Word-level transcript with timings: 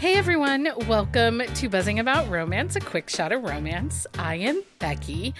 Hey 0.00 0.14
everyone, 0.14 0.66
welcome 0.88 1.42
to 1.56 1.68
Buzzing 1.68 1.98
About 1.98 2.26
Romance, 2.30 2.74
a 2.74 2.80
quick 2.80 3.10
shot 3.10 3.32
of 3.32 3.42
romance. 3.42 4.06
I 4.18 4.36
am 4.36 4.62
Becky, 4.78 5.34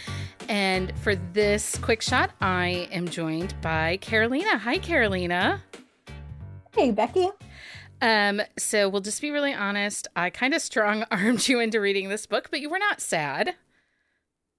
and 0.51 0.93
for 0.99 1.15
this 1.15 1.79
quick 1.79 2.03
shot, 2.03 2.33
I 2.43 2.87
am 2.93 3.09
joined 3.09 3.59
by 3.63 3.97
Carolina. 4.03 4.59
Hi, 4.59 4.77
Carolina. 4.77 5.63
Hey, 6.75 6.91
Becky. 6.91 7.31
Um, 8.03 8.43
so 8.59 8.91
we'll 8.91 9.01
just 9.01 9.23
be 9.23 9.31
really 9.31 9.55
honest. 9.55 10.09
I 10.15 10.29
kind 10.29 10.53
of 10.53 10.61
strong 10.61 11.07
armed 11.11 11.49
you 11.49 11.59
into 11.59 11.81
reading 11.81 12.11
this 12.11 12.27
book, 12.27 12.49
but 12.51 12.61
you 12.61 12.69
were 12.69 12.79
not 12.79 13.01
sad. 13.01 13.55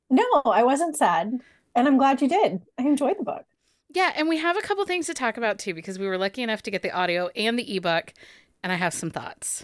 No, 0.09 0.25
I 0.45 0.63
wasn't 0.63 0.97
sad, 0.97 1.41
and 1.75 1.87
I'm 1.87 1.99
glad 1.99 2.23
you 2.23 2.27
did. 2.27 2.63
I 2.79 2.81
enjoyed 2.87 3.19
the 3.19 3.23
book. 3.23 3.45
Yeah, 3.93 4.13
and 4.15 4.27
we 4.27 4.39
have 4.39 4.57
a 4.57 4.63
couple 4.63 4.83
things 4.85 5.05
to 5.05 5.13
talk 5.13 5.37
about 5.37 5.59
too 5.59 5.75
because 5.75 5.99
we 5.99 6.07
were 6.07 6.17
lucky 6.17 6.41
enough 6.41 6.63
to 6.63 6.71
get 6.71 6.81
the 6.81 6.89
audio 6.89 7.29
and 7.35 7.59
the 7.59 7.77
ebook, 7.77 8.15
and 8.63 8.71
I 8.71 8.77
have 8.77 8.95
some 8.95 9.11
thoughts. 9.11 9.63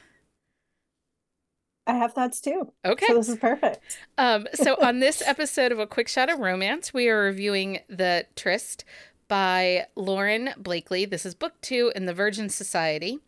I 1.87 1.93
have 1.93 2.13
thoughts 2.13 2.41
too. 2.41 2.71
Okay. 2.85 3.05
So 3.07 3.15
this 3.15 3.29
is 3.29 3.37
perfect. 3.37 3.97
Um, 4.17 4.47
so 4.53 4.75
on 4.81 4.99
this 4.99 5.23
episode 5.25 5.71
of 5.71 5.79
A 5.79 5.87
Quick 5.87 6.09
Shot 6.09 6.29
of 6.29 6.39
Romance, 6.39 6.93
we 6.93 7.07
are 7.07 7.21
reviewing 7.23 7.79
The 7.87 8.25
Tryst 8.35 8.83
by 9.29 9.87
Lauren 9.95 10.49
Blakely. 10.57 11.05
This 11.05 11.25
is 11.25 11.33
book 11.33 11.53
two 11.61 11.91
in 11.95 12.05
the 12.05 12.13
Virgin 12.13 12.49
Society. 12.49 13.19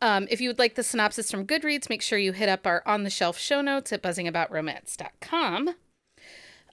Um, 0.00 0.26
if 0.30 0.40
you 0.40 0.48
would 0.48 0.58
like 0.58 0.74
the 0.74 0.82
synopsis 0.82 1.30
from 1.30 1.46
Goodreads, 1.46 1.88
make 1.88 2.02
sure 2.02 2.18
you 2.18 2.32
hit 2.32 2.48
up 2.48 2.66
our 2.66 2.82
on 2.84 3.04
the 3.04 3.10
shelf 3.10 3.38
show 3.38 3.60
notes 3.60 3.92
at 3.92 4.02
buzzingaboutromance.com. 4.02 5.70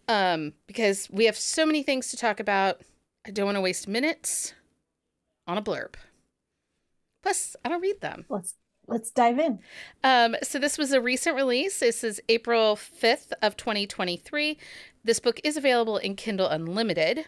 Um, 0.07 0.53
because 0.67 1.07
we 1.11 1.25
have 1.25 1.37
so 1.37 1.65
many 1.65 1.81
things 1.81 2.09
to 2.11 2.17
talk 2.17 2.39
about. 2.39 2.81
I 3.25 3.31
don't 3.31 3.45
want 3.45 3.55
to 3.55 3.61
waste 3.61 3.87
minutes 3.87 4.53
on 5.47 5.57
a 5.57 5.61
blurb. 5.61 5.95
Plus, 7.23 7.55
I 7.65 7.69
don't 7.69 7.81
read 7.81 8.01
them. 8.01 8.25
Let's 8.29 8.53
let's 8.87 9.11
dive 9.11 9.39
in. 9.39 9.59
Um, 10.03 10.35
so 10.43 10.59
this 10.59 10.77
was 10.77 10.91
a 10.91 11.01
recent 11.01 11.35
release. 11.35 11.79
This 11.79 12.03
is 12.03 12.21
April 12.29 12.75
5th 12.75 13.33
of 13.41 13.57
2023. 13.57 14.57
This 15.03 15.19
book 15.19 15.39
is 15.43 15.57
available 15.57 15.97
in 15.97 16.15
Kindle 16.15 16.47
Unlimited. 16.47 17.25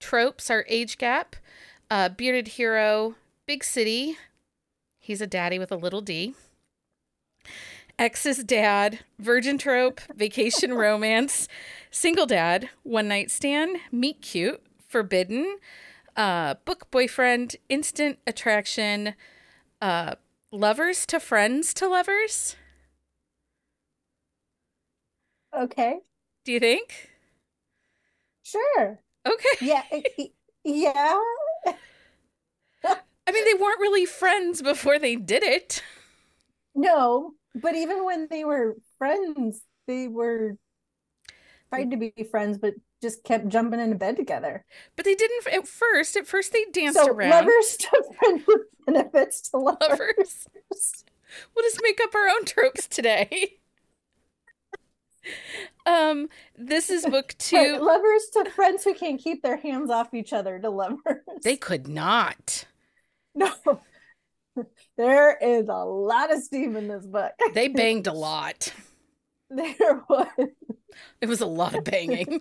Tropes 0.00 0.50
are 0.50 0.64
age 0.68 0.98
gap, 0.98 1.36
uh, 1.90 2.08
bearded 2.08 2.48
hero, 2.48 3.14
big 3.46 3.64
city. 3.64 4.16
He's 4.98 5.20
a 5.20 5.26
daddy 5.26 5.58
with 5.58 5.72
a 5.72 5.76
little 5.76 6.00
D. 6.00 6.34
Ex's 7.98 8.42
dad, 8.42 9.00
virgin 9.18 9.56
trope, 9.56 10.00
vacation 10.14 10.74
romance, 10.74 11.48
single 11.90 12.26
dad, 12.26 12.70
one 12.82 13.08
night 13.08 13.30
stand, 13.30 13.78
meet 13.92 14.20
cute, 14.20 14.60
forbidden, 14.88 15.58
uh, 16.16 16.54
book 16.64 16.90
boyfriend, 16.90 17.56
instant 17.68 18.18
attraction, 18.26 19.14
uh, 19.80 20.14
lovers 20.54 21.04
to 21.06 21.18
friends 21.20 21.74
to 21.74 21.88
lovers. 21.88 22.56
Okay. 25.52 26.00
Do 26.44 26.52
you 26.52 26.60
think? 26.60 27.10
Sure. 28.42 29.00
Okay. 29.26 29.48
Yeah. 29.60 29.82
yeah. 30.64 31.20
I 33.26 33.32
mean, 33.32 33.44
they 33.44 33.54
weren't 33.54 33.80
really 33.80 34.06
friends 34.06 34.60
before 34.60 34.98
they 34.98 35.16
did 35.16 35.42
it. 35.42 35.82
No, 36.74 37.32
but 37.54 37.74
even 37.74 38.04
when 38.04 38.28
they 38.30 38.44
were 38.44 38.76
friends, 38.98 39.62
they 39.86 40.08
were 40.08 40.56
tried 41.70 41.90
to 41.90 41.96
be 41.96 42.12
friends, 42.30 42.58
but 42.58 42.74
just 43.04 43.22
kept 43.22 43.48
jumping 43.48 43.80
into 43.80 43.96
bed 43.96 44.16
together. 44.16 44.64
But 44.96 45.04
they 45.04 45.14
didn't 45.14 45.46
at 45.52 45.68
first. 45.68 46.16
At 46.16 46.26
first, 46.26 46.52
they 46.52 46.64
danced 46.72 46.98
so 46.98 47.06
around. 47.06 47.30
lovers 47.30 47.76
to 47.78 48.04
friends 48.18 48.44
with 48.48 48.62
benefits 48.86 49.50
to 49.50 49.58
lovers. 49.58 49.88
Lovers. 49.90 51.04
We'll 51.54 51.64
just 51.64 51.80
make 51.82 52.00
up 52.02 52.14
our 52.14 52.28
own 52.28 52.44
tropes 52.46 52.88
today. 52.88 53.58
um, 55.86 56.28
this 56.56 56.88
is 56.90 57.04
book 57.04 57.34
two. 57.38 57.56
Right, 57.56 57.82
lovers 57.82 58.30
to 58.32 58.50
friends 58.50 58.84
who 58.84 58.94
can't 58.94 59.20
keep 59.20 59.42
their 59.42 59.58
hands 59.58 59.90
off 59.90 60.14
each 60.14 60.32
other 60.32 60.58
to 60.58 60.70
lovers. 60.70 61.22
They 61.42 61.56
could 61.56 61.86
not. 61.86 62.64
No. 63.34 63.52
There 64.96 65.36
is 65.36 65.66
a 65.68 65.84
lot 65.84 66.32
of 66.32 66.40
steam 66.40 66.76
in 66.76 66.86
this 66.86 67.04
book. 67.04 67.32
They 67.54 67.66
banged 67.66 68.06
a 68.06 68.12
lot. 68.12 68.72
There 69.50 70.04
was. 70.08 70.28
It 71.20 71.26
was 71.26 71.40
a 71.40 71.46
lot 71.46 71.74
of 71.74 71.82
banging. 71.82 72.40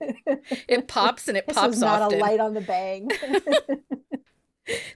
It 0.68 0.88
pops 0.88 1.28
and 1.28 1.36
it 1.36 1.46
This 1.46 1.56
pops 1.56 1.74
is 1.76 1.80
not 1.80 2.02
often. 2.02 2.18
a 2.18 2.22
light 2.22 2.40
on 2.40 2.54
the 2.54 2.60
bang. 2.60 3.10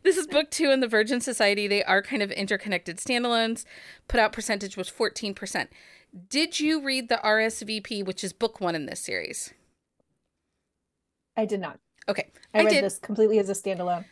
This 0.04 0.16
is 0.16 0.28
book 0.28 0.50
two 0.50 0.70
in 0.70 0.78
the 0.80 0.86
Virgin 0.86 1.20
Society. 1.20 1.66
They 1.66 1.82
are 1.82 2.00
kind 2.02 2.22
of 2.22 2.30
interconnected 2.30 2.98
standalones. 2.98 3.64
Put 4.06 4.20
out 4.20 4.32
percentage 4.32 4.76
was 4.76 4.88
14%. 4.88 5.66
Did 6.28 6.60
you 6.60 6.80
read 6.80 7.08
the 7.08 7.20
RSVP, 7.24 8.04
which 8.04 8.22
is 8.22 8.32
book 8.32 8.60
one 8.60 8.76
in 8.76 8.86
this 8.86 9.00
series? 9.00 9.52
I 11.36 11.44
did 11.44 11.60
not. 11.60 11.80
Okay. 12.08 12.30
I, 12.52 12.60
read 12.60 12.68
did. 12.68 12.84
this 12.84 12.98
completely 12.98 13.38
as 13.40 13.48
a 13.48 13.52
standalone. 13.54 14.04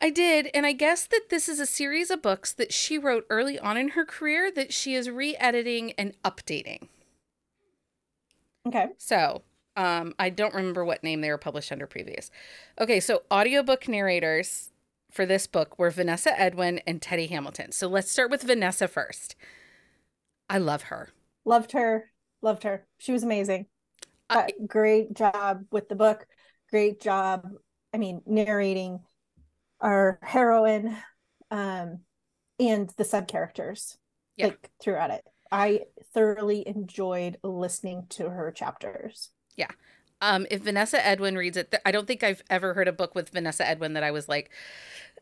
I 0.00 0.10
did. 0.10 0.50
And 0.54 0.64
I 0.66 0.72
guess 0.72 1.06
that 1.06 1.30
this 1.30 1.48
is 1.48 1.58
a 1.58 1.66
series 1.66 2.10
of 2.10 2.22
books 2.22 2.52
that 2.52 2.72
she 2.72 2.96
wrote 2.96 3.26
early 3.28 3.58
on 3.58 3.76
in 3.76 3.90
her 3.90 4.04
career 4.04 4.52
that 4.52 4.72
she 4.72 4.94
is 4.94 5.10
re 5.10 5.34
editing 5.36 5.92
and 5.92 6.14
updating. 6.22 6.88
Okay. 8.66 8.88
So 8.98 9.42
um, 9.78 10.12
I 10.18 10.28
don't 10.28 10.54
remember 10.54 10.84
what 10.84 11.04
name 11.04 11.20
they 11.20 11.30
were 11.30 11.38
published 11.38 11.70
under 11.70 11.86
previous. 11.86 12.30
Okay. 12.80 12.98
So 12.98 13.22
audiobook 13.32 13.86
narrators 13.88 14.72
for 15.12 15.24
this 15.24 15.46
book 15.46 15.78
were 15.78 15.90
Vanessa 15.90 16.38
Edwin 16.38 16.80
and 16.86 17.00
Teddy 17.00 17.28
Hamilton. 17.28 17.70
So 17.70 17.86
let's 17.86 18.10
start 18.10 18.28
with 18.30 18.42
Vanessa 18.42 18.88
first. 18.88 19.36
I 20.50 20.58
love 20.58 20.82
her. 20.84 21.10
Loved 21.44 21.72
her. 21.72 22.10
Loved 22.42 22.64
her. 22.64 22.86
She 22.98 23.12
was 23.12 23.22
amazing. 23.22 23.66
I- 24.28 24.50
great 24.66 25.14
job 25.14 25.64
with 25.70 25.88
the 25.88 25.96
book. 25.96 26.26
Great 26.70 27.00
job. 27.00 27.48
I 27.94 27.98
mean, 27.98 28.20
narrating 28.26 29.00
our 29.80 30.18
heroine 30.22 30.96
um, 31.52 32.00
and 32.58 32.90
the 32.96 33.04
sub 33.04 33.28
characters 33.28 33.96
Yeah. 34.36 34.48
like 34.48 34.70
throughout 34.82 35.10
it. 35.10 35.24
I 35.52 35.82
thoroughly 36.12 36.66
enjoyed 36.66 37.38
listening 37.44 38.06
to 38.10 38.28
her 38.28 38.50
chapters. 38.50 39.30
Um, 40.20 40.46
if 40.50 40.62
Vanessa 40.62 41.04
Edwin 41.04 41.36
reads 41.36 41.56
it, 41.56 41.70
th- 41.70 41.82
I 41.86 41.92
don't 41.92 42.06
think 42.06 42.22
I've 42.22 42.42
ever 42.50 42.74
heard 42.74 42.88
a 42.88 42.92
book 42.92 43.14
with 43.14 43.30
Vanessa 43.30 43.66
Edwin 43.66 43.92
that 43.92 44.02
I 44.02 44.10
was 44.10 44.28
like, 44.28 44.50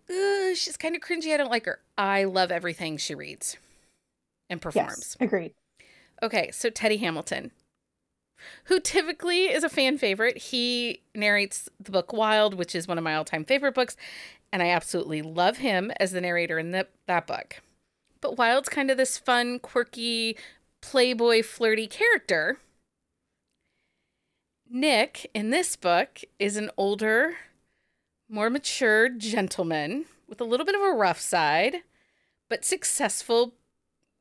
"Ugh, 0.09 0.57
she's 0.57 0.77
kind 0.77 0.95
of 0.95 1.03
cringy. 1.03 1.35
I 1.35 1.37
don't 1.37 1.51
like 1.51 1.67
her. 1.67 1.81
I 1.99 2.25
love 2.25 2.51
everything 2.51 2.97
she 2.97 3.15
reads 3.15 3.57
and 4.49 4.61
performs. 4.61 4.99
Yes, 4.99 5.17
agreed. 5.21 5.53
Okay, 6.23 6.51
so 6.51 6.71
Teddy 6.71 6.97
Hamilton, 6.97 7.51
who 8.65 8.81
typically 8.81 9.47
is 9.47 9.65
a 9.65 9.69
fan 9.69 9.99
favorite, 9.99 10.39
he 10.39 11.03
narrates 11.15 11.69
the 11.79 11.91
book 11.91 12.13
Wild, 12.13 12.55
which 12.55 12.75
is 12.75 12.89
one 12.89 12.99
of 12.99 13.05
my 13.05 13.15
all 13.15 13.25
time 13.25 13.45
favorite 13.45 13.75
books, 13.75 13.97
and 14.53 14.63
I 14.63 14.71
absolutely 14.71 15.23
love 15.23 15.59
him 15.59 15.93
as 16.01 16.13
the 16.13 16.21
narrator 16.21 16.59
in 16.59 16.71
the, 16.71 16.87
that 17.07 17.27
book. 17.27 17.61
But 18.23 18.39
Wild's 18.39 18.69
kind 18.69 18.91
of 18.91 18.97
this 18.97 19.19
fun, 19.19 19.59
quirky, 19.59 20.37
playboy, 20.81 21.43
flirty 21.43 21.87
character. 21.87 22.59
Nick, 24.69 25.31
in 25.35 25.51
this 25.51 25.77
book, 25.77 26.21
is 26.39 26.57
an 26.57 26.71
older, 26.77 27.37
more 28.29 28.51
mature 28.51 29.09
gentleman 29.09 30.07
with 30.29 30.41
a 30.41 30.45
little 30.45 30.67
bit 30.67 30.75
of 30.75 30.81
a 30.81 30.93
rough 30.93 31.21
side, 31.21 31.77
but 32.49 32.65
successful 32.65 33.55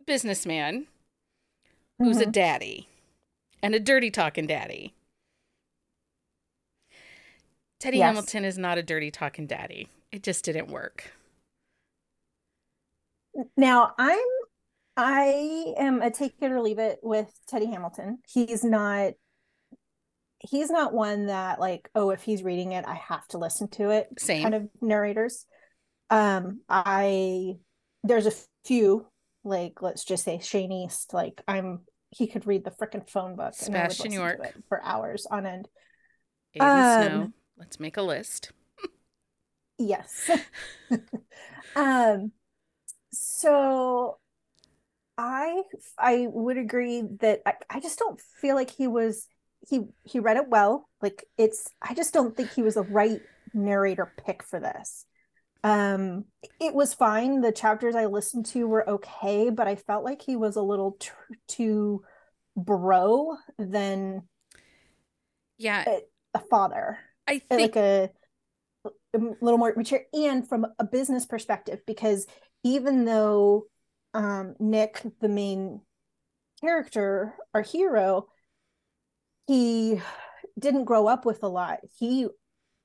businessman 0.06 0.88
who's 1.98 2.22
a 2.22 2.26
Mhm. 2.26 2.32
daddy 2.32 2.88
and 3.64 3.74
a 3.76 3.80
dirty 3.80 4.12
talking 4.12 4.46
daddy. 4.48 4.94
Teddy 7.80 7.98
Yes. 7.98 8.06
Hamilton 8.08 8.46
is 8.46 8.58
not 8.58 8.78
a 8.78 8.84
dirty 8.84 9.12
talking 9.12 9.48
daddy. 9.48 9.90
It 10.12 10.24
just 10.24 10.46
didn't 10.46 10.68
work. 10.68 11.14
Now 13.58 13.94
I'm 13.98 14.20
I 14.98 15.74
am 15.78 16.02
a 16.02 16.10
take 16.12 16.36
it 16.42 16.52
or 16.52 16.62
leave 16.62 16.80
it 16.80 17.00
with 17.04 17.38
Teddy 17.48 17.66
Hamilton. 17.66 18.20
He's 18.28 18.64
not 18.64 19.14
he's 20.50 20.70
not 20.70 20.94
one 20.94 21.28
that 21.28 21.60
like, 21.60 21.90
oh, 21.96 22.10
if 22.12 22.24
he's 22.24 22.44
reading 22.44 22.72
it, 22.72 22.86
I 22.88 22.96
have 22.96 23.28
to 23.30 23.38
listen 23.38 23.68
to 23.70 23.90
it 23.90 24.08
Same. 24.18 24.44
kind 24.44 24.56
of 24.56 24.70
narrators. 24.82 25.46
Um, 26.10 26.62
I 26.70 27.56
there's 28.04 28.28
a 28.28 28.34
few, 28.64 29.08
like 29.44 29.82
let's 29.82 30.04
just 30.06 30.24
say 30.24 30.40
Shane 30.40 30.72
East, 30.72 31.14
like 31.14 31.42
I'm 31.48 31.82
he 32.12 32.28
could 32.28 32.48
read 32.48 32.64
the 32.64 32.72
freaking 32.72 33.10
phone 33.10 33.36
book 33.36 33.54
and 33.66 33.76
I 33.76 33.82
would 33.82 33.90
listen 33.90 34.10
to 34.10 34.14
York. 34.14 34.40
it 34.46 34.64
for 34.70 34.82
hours 34.84 35.26
on 35.30 35.46
end. 35.46 35.68
Aiden 36.56 36.62
Um, 36.62 37.04
Snow. 37.04 37.34
Let's 37.58 37.80
make 37.80 37.98
a 37.98 38.02
list. 38.02 38.52
Yes. 39.78 40.30
um 41.76 42.32
so 43.12 44.18
I 45.18 45.64
I 45.98 46.28
would 46.30 46.58
agree 46.58 47.04
that 47.22 47.42
I, 47.46 47.54
I 47.70 47.80
just 47.80 48.00
don't 48.00 48.20
feel 48.42 48.56
like 48.56 48.70
he 48.70 48.88
was 48.88 49.28
he 49.68 49.82
he 50.04 50.20
read 50.20 50.38
it 50.38 50.50
well. 50.50 50.90
Like 51.02 51.26
it's 51.38 51.70
I 51.82 51.94
just 51.94 52.14
don't 52.14 52.36
think 52.36 52.52
he 52.52 52.62
was 52.62 52.76
the 52.76 52.84
right 52.84 53.22
narrator 53.54 54.12
pick 54.26 54.44
for 54.44 54.60
this. 54.60 55.06
Um, 55.64 56.26
it 56.60 56.76
was 56.76 56.94
fine. 56.94 57.42
The 57.42 57.52
chapters 57.52 57.96
I 57.96 58.06
listened 58.06 58.46
to 58.48 58.68
were 58.68 58.88
okay, 58.88 59.50
but 59.50 59.68
I 59.68 59.76
felt 59.76 60.04
like 60.04 60.22
he 60.22 60.36
was 60.36 60.56
a 60.56 60.62
little 60.62 60.98
too 61.48 62.04
bro 62.56 63.36
than 63.58 64.24
yeah 65.58 65.84
a, 65.88 66.00
a 66.36 66.40
father. 66.40 67.00
I 67.28 67.40
think 67.40 67.76
like 67.76 67.76
a, 67.76 68.12
a 69.16 69.20
little 69.42 69.58
more 69.58 69.74
mature, 69.76 70.02
and 70.14 70.48
from 70.48 70.68
a 70.78 70.84
business 70.84 71.26
perspective, 71.26 71.80
because 71.88 72.28
even 72.64 73.06
though 73.06 73.66
um, 74.14 74.56
Nick, 74.60 75.02
the 75.20 75.30
main 75.30 75.82
character, 76.62 77.34
our 77.54 77.62
hero, 77.62 78.28
he 79.48 80.02
didn't 80.58 80.86
grow 80.86 81.08
up 81.08 81.26
with 81.26 81.44
a 81.44 81.48
lot. 81.48 81.80
He 81.98 82.28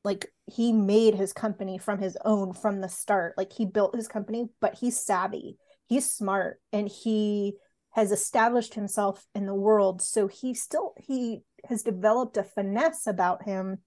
like 0.03 0.33
he 0.47 0.73
made 0.73 1.15
his 1.15 1.33
company 1.33 1.79
from 1.79 1.99
his 1.99 2.17
own 2.25 2.53
from 2.53 2.81
the 2.81 2.89
start. 2.89 3.35
Like 3.37 3.53
he 3.53 3.67
built 3.67 3.95
his 3.95 4.09
company, 4.09 4.49
but 4.61 4.75
he's 4.75 5.05
savvy. 5.05 5.59
He's 5.87 6.11
smart 6.11 6.61
and 6.73 6.89
he 6.89 7.55
has 7.93 8.13
established 8.13 8.75
himself 8.75 9.27
in 9.35 9.47
the 9.47 9.55
world. 9.55 10.01
So 10.01 10.27
he 10.29 10.55
still 10.55 10.95
he 10.97 11.43
has 11.67 11.83
developed 11.83 12.37
a 12.37 12.43
finesse 12.43 13.07
about 13.07 13.45
him 13.45 13.79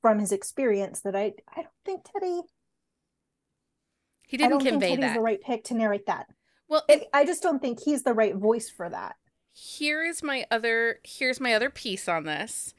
from 0.00 0.18
his 0.18 0.32
experience 0.32 1.00
that 1.02 1.16
I 1.16 1.32
I 1.54 1.62
don't 1.62 1.68
think 1.84 2.04
Teddy 2.04 2.42
he 4.26 4.36
didn't 4.36 4.46
I 4.46 4.50
don't 4.50 4.64
convey 4.64 4.88
think 4.88 5.00
Teddy's 5.00 5.10
that. 5.10 5.14
the 5.14 5.24
right 5.24 5.40
pick 5.40 5.64
to 5.64 5.74
narrate 5.74 6.06
that. 6.06 6.26
Well, 6.68 6.84
it, 6.88 7.08
I 7.12 7.24
just 7.26 7.42
don't 7.42 7.60
think 7.60 7.80
he's 7.82 8.04
the 8.04 8.14
right 8.14 8.34
voice 8.34 8.70
for 8.70 8.88
that. 8.88 9.16
Here 9.52 10.04
is 10.04 10.22
my 10.22 10.46
other 10.50 11.00
here's 11.04 11.40
my 11.40 11.54
other 11.54 11.70
piece 11.70 12.08
on 12.08 12.24
this. 12.24 12.74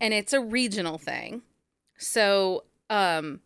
And 0.00 0.12
it's 0.14 0.32
a 0.32 0.40
regional 0.40 0.98
thing. 0.98 1.42
So, 1.96 2.64
um 2.90 3.40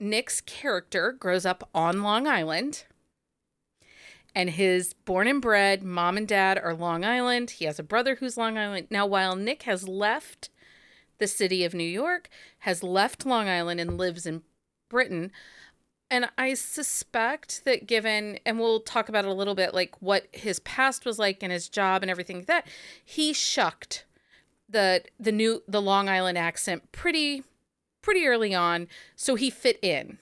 Nick's 0.00 0.40
character 0.40 1.12
grows 1.12 1.46
up 1.46 1.68
on 1.74 2.02
Long 2.02 2.26
Island. 2.26 2.84
And 4.34 4.50
his 4.50 4.92
born 4.92 5.28
and 5.28 5.40
bred 5.40 5.82
mom 5.84 6.16
and 6.16 6.26
dad 6.26 6.58
are 6.58 6.74
Long 6.74 7.04
Island. 7.04 7.50
He 7.50 7.64
has 7.66 7.78
a 7.78 7.84
brother 7.84 8.16
who's 8.16 8.36
Long 8.36 8.58
Island. 8.58 8.88
Now, 8.90 9.06
while 9.06 9.36
Nick 9.36 9.62
has 9.62 9.88
left 9.88 10.50
the 11.18 11.28
city 11.28 11.64
of 11.64 11.72
New 11.72 11.84
York, 11.84 12.28
has 12.60 12.82
left 12.82 13.24
Long 13.24 13.48
Island 13.48 13.80
and 13.80 13.96
lives 13.96 14.26
in 14.26 14.42
Britain, 14.88 15.30
and 16.14 16.30
I 16.38 16.54
suspect 16.54 17.64
that 17.64 17.88
given, 17.88 18.38
and 18.46 18.60
we'll 18.60 18.78
talk 18.78 19.08
about 19.08 19.24
it 19.24 19.30
a 19.30 19.34
little 19.34 19.56
bit, 19.56 19.74
like 19.74 20.00
what 20.00 20.28
his 20.30 20.60
past 20.60 21.04
was 21.04 21.18
like 21.18 21.42
and 21.42 21.50
his 21.50 21.68
job 21.68 22.02
and 22.02 22.10
everything 22.10 22.36
like 22.36 22.46
that, 22.46 22.68
he 23.04 23.32
shucked 23.32 24.04
the 24.68 25.02
the 25.18 25.32
new 25.32 25.64
the 25.66 25.82
Long 25.82 26.08
Island 26.08 26.38
accent 26.38 26.92
pretty 26.92 27.42
pretty 28.00 28.28
early 28.28 28.54
on, 28.54 28.86
so 29.16 29.34
he 29.34 29.50
fit 29.50 29.76
in. 29.82 30.18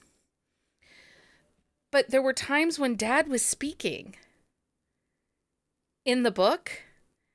But 1.90 2.08
there 2.08 2.22
were 2.22 2.32
times 2.32 2.78
when 2.78 2.96
Dad 2.96 3.28
was 3.28 3.44
speaking 3.44 4.16
in 6.06 6.22
the 6.22 6.30
book, 6.30 6.84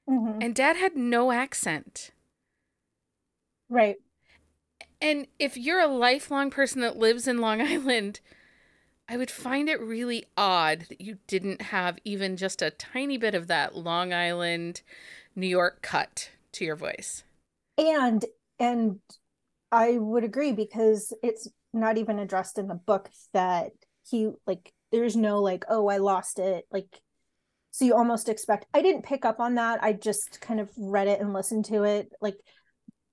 mm-hmm. 0.09 0.41
and 0.41 0.55
Dad 0.55 0.77
had 0.77 0.95
no 0.95 1.31
accent. 1.31 2.09
Right. 3.69 3.97
And 4.99 5.27
if 5.37 5.57
you're 5.57 5.79
a 5.79 5.85
lifelong 5.85 6.49
person 6.49 6.81
that 6.81 6.97
lives 6.97 7.27
in 7.27 7.37
Long 7.37 7.61
Island, 7.61 8.19
I 9.09 9.17
would 9.17 9.31
find 9.31 9.69
it 9.69 9.79
really 9.79 10.25
odd 10.35 10.85
that 10.89 11.01
you 11.01 11.17
didn't 11.27 11.61
have 11.61 11.97
even 12.03 12.35
just 12.35 12.61
a 12.61 12.71
tiny 12.71 13.17
bit 13.17 13.35
of 13.35 13.47
that 13.47 13.75
Long 13.75 14.13
Island, 14.13 14.81
New 15.35 15.47
York 15.47 15.81
cut 15.81 16.31
to 16.53 16.65
your 16.65 16.75
voice. 16.75 17.23
And 17.77 18.25
and 18.59 18.99
I 19.71 19.97
would 19.97 20.23
agree 20.23 20.51
because 20.51 21.13
it's 21.23 21.47
not 21.73 21.97
even 21.97 22.19
addressed 22.19 22.57
in 22.57 22.67
the 22.67 22.75
book 22.75 23.09
that 23.33 23.71
he 24.09 24.29
like 24.45 24.73
there's 24.91 25.15
no 25.15 25.41
like 25.41 25.65
oh 25.69 25.87
I 25.87 25.97
lost 25.97 26.39
it 26.39 26.65
like 26.71 27.01
so 27.71 27.85
you 27.85 27.93
almost 27.93 28.29
expect 28.29 28.65
I 28.73 28.81
didn't 28.81 29.03
pick 29.03 29.25
up 29.25 29.39
on 29.39 29.55
that 29.55 29.83
I 29.83 29.93
just 29.93 30.41
kind 30.41 30.59
of 30.59 30.69
read 30.77 31.07
it 31.07 31.19
and 31.19 31.33
listened 31.33 31.65
to 31.65 31.83
it 31.83 32.11
like 32.21 32.37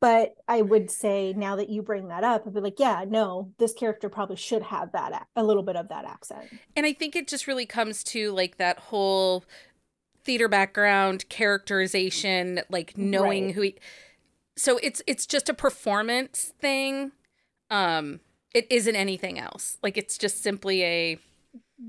but 0.00 0.34
I 0.48 0.60
would 0.60 0.90
say 0.90 1.32
now 1.34 1.56
that 1.56 1.70
you 1.70 1.82
bring 1.82 2.08
that 2.08 2.24
up, 2.24 2.46
I'd 2.46 2.54
be 2.54 2.60
like, 2.60 2.78
yeah, 2.78 3.04
no, 3.08 3.52
this 3.58 3.72
character 3.72 4.08
probably 4.08 4.36
should 4.36 4.62
have 4.62 4.92
that 4.92 5.26
a 5.34 5.42
little 5.42 5.62
bit 5.62 5.76
of 5.76 5.88
that 5.88 6.04
accent. 6.04 6.44
And 6.76 6.84
I 6.84 6.92
think 6.92 7.16
it 7.16 7.28
just 7.28 7.46
really 7.46 7.66
comes 7.66 8.04
to 8.04 8.32
like 8.32 8.58
that 8.58 8.78
whole 8.78 9.44
theater 10.24 10.48
background, 10.48 11.28
characterization, 11.28 12.60
like 12.68 12.98
knowing 12.98 13.46
right. 13.46 13.54
who 13.54 13.60
he 13.62 13.74
so 14.56 14.78
it's 14.82 15.02
it's 15.06 15.26
just 15.26 15.48
a 15.48 15.54
performance 15.54 16.52
thing. 16.60 17.12
Um 17.70 18.20
it 18.54 18.66
isn't 18.70 18.96
anything 18.96 19.38
else. 19.38 19.78
Like 19.82 19.96
it's 19.96 20.16
just 20.16 20.42
simply 20.42 20.84
a 20.84 21.18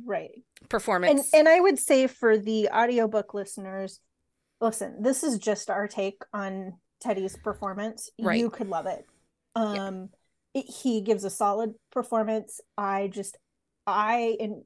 right 0.05 0.31
performance. 0.69 1.33
And 1.33 1.47
and 1.47 1.49
I 1.49 1.59
would 1.59 1.79
say 1.79 2.07
for 2.07 2.37
the 2.37 2.69
audiobook 2.69 3.33
listeners, 3.33 3.99
listen, 4.61 5.01
this 5.01 5.23
is 5.23 5.37
just 5.37 5.69
our 5.69 5.87
take 5.87 6.21
on 6.33 6.73
Teddy's 6.99 7.37
performance, 7.37 8.09
right. 8.19 8.39
you 8.39 8.49
could 8.49 8.67
love 8.67 8.85
it. 8.85 9.05
Um 9.55 10.09
yeah. 10.53 10.61
it, 10.61 10.65
he 10.69 11.01
gives 11.01 11.23
a 11.23 11.29
solid 11.29 11.75
performance. 11.91 12.61
I 12.77 13.07
just 13.07 13.37
I 13.87 14.37
and 14.39 14.63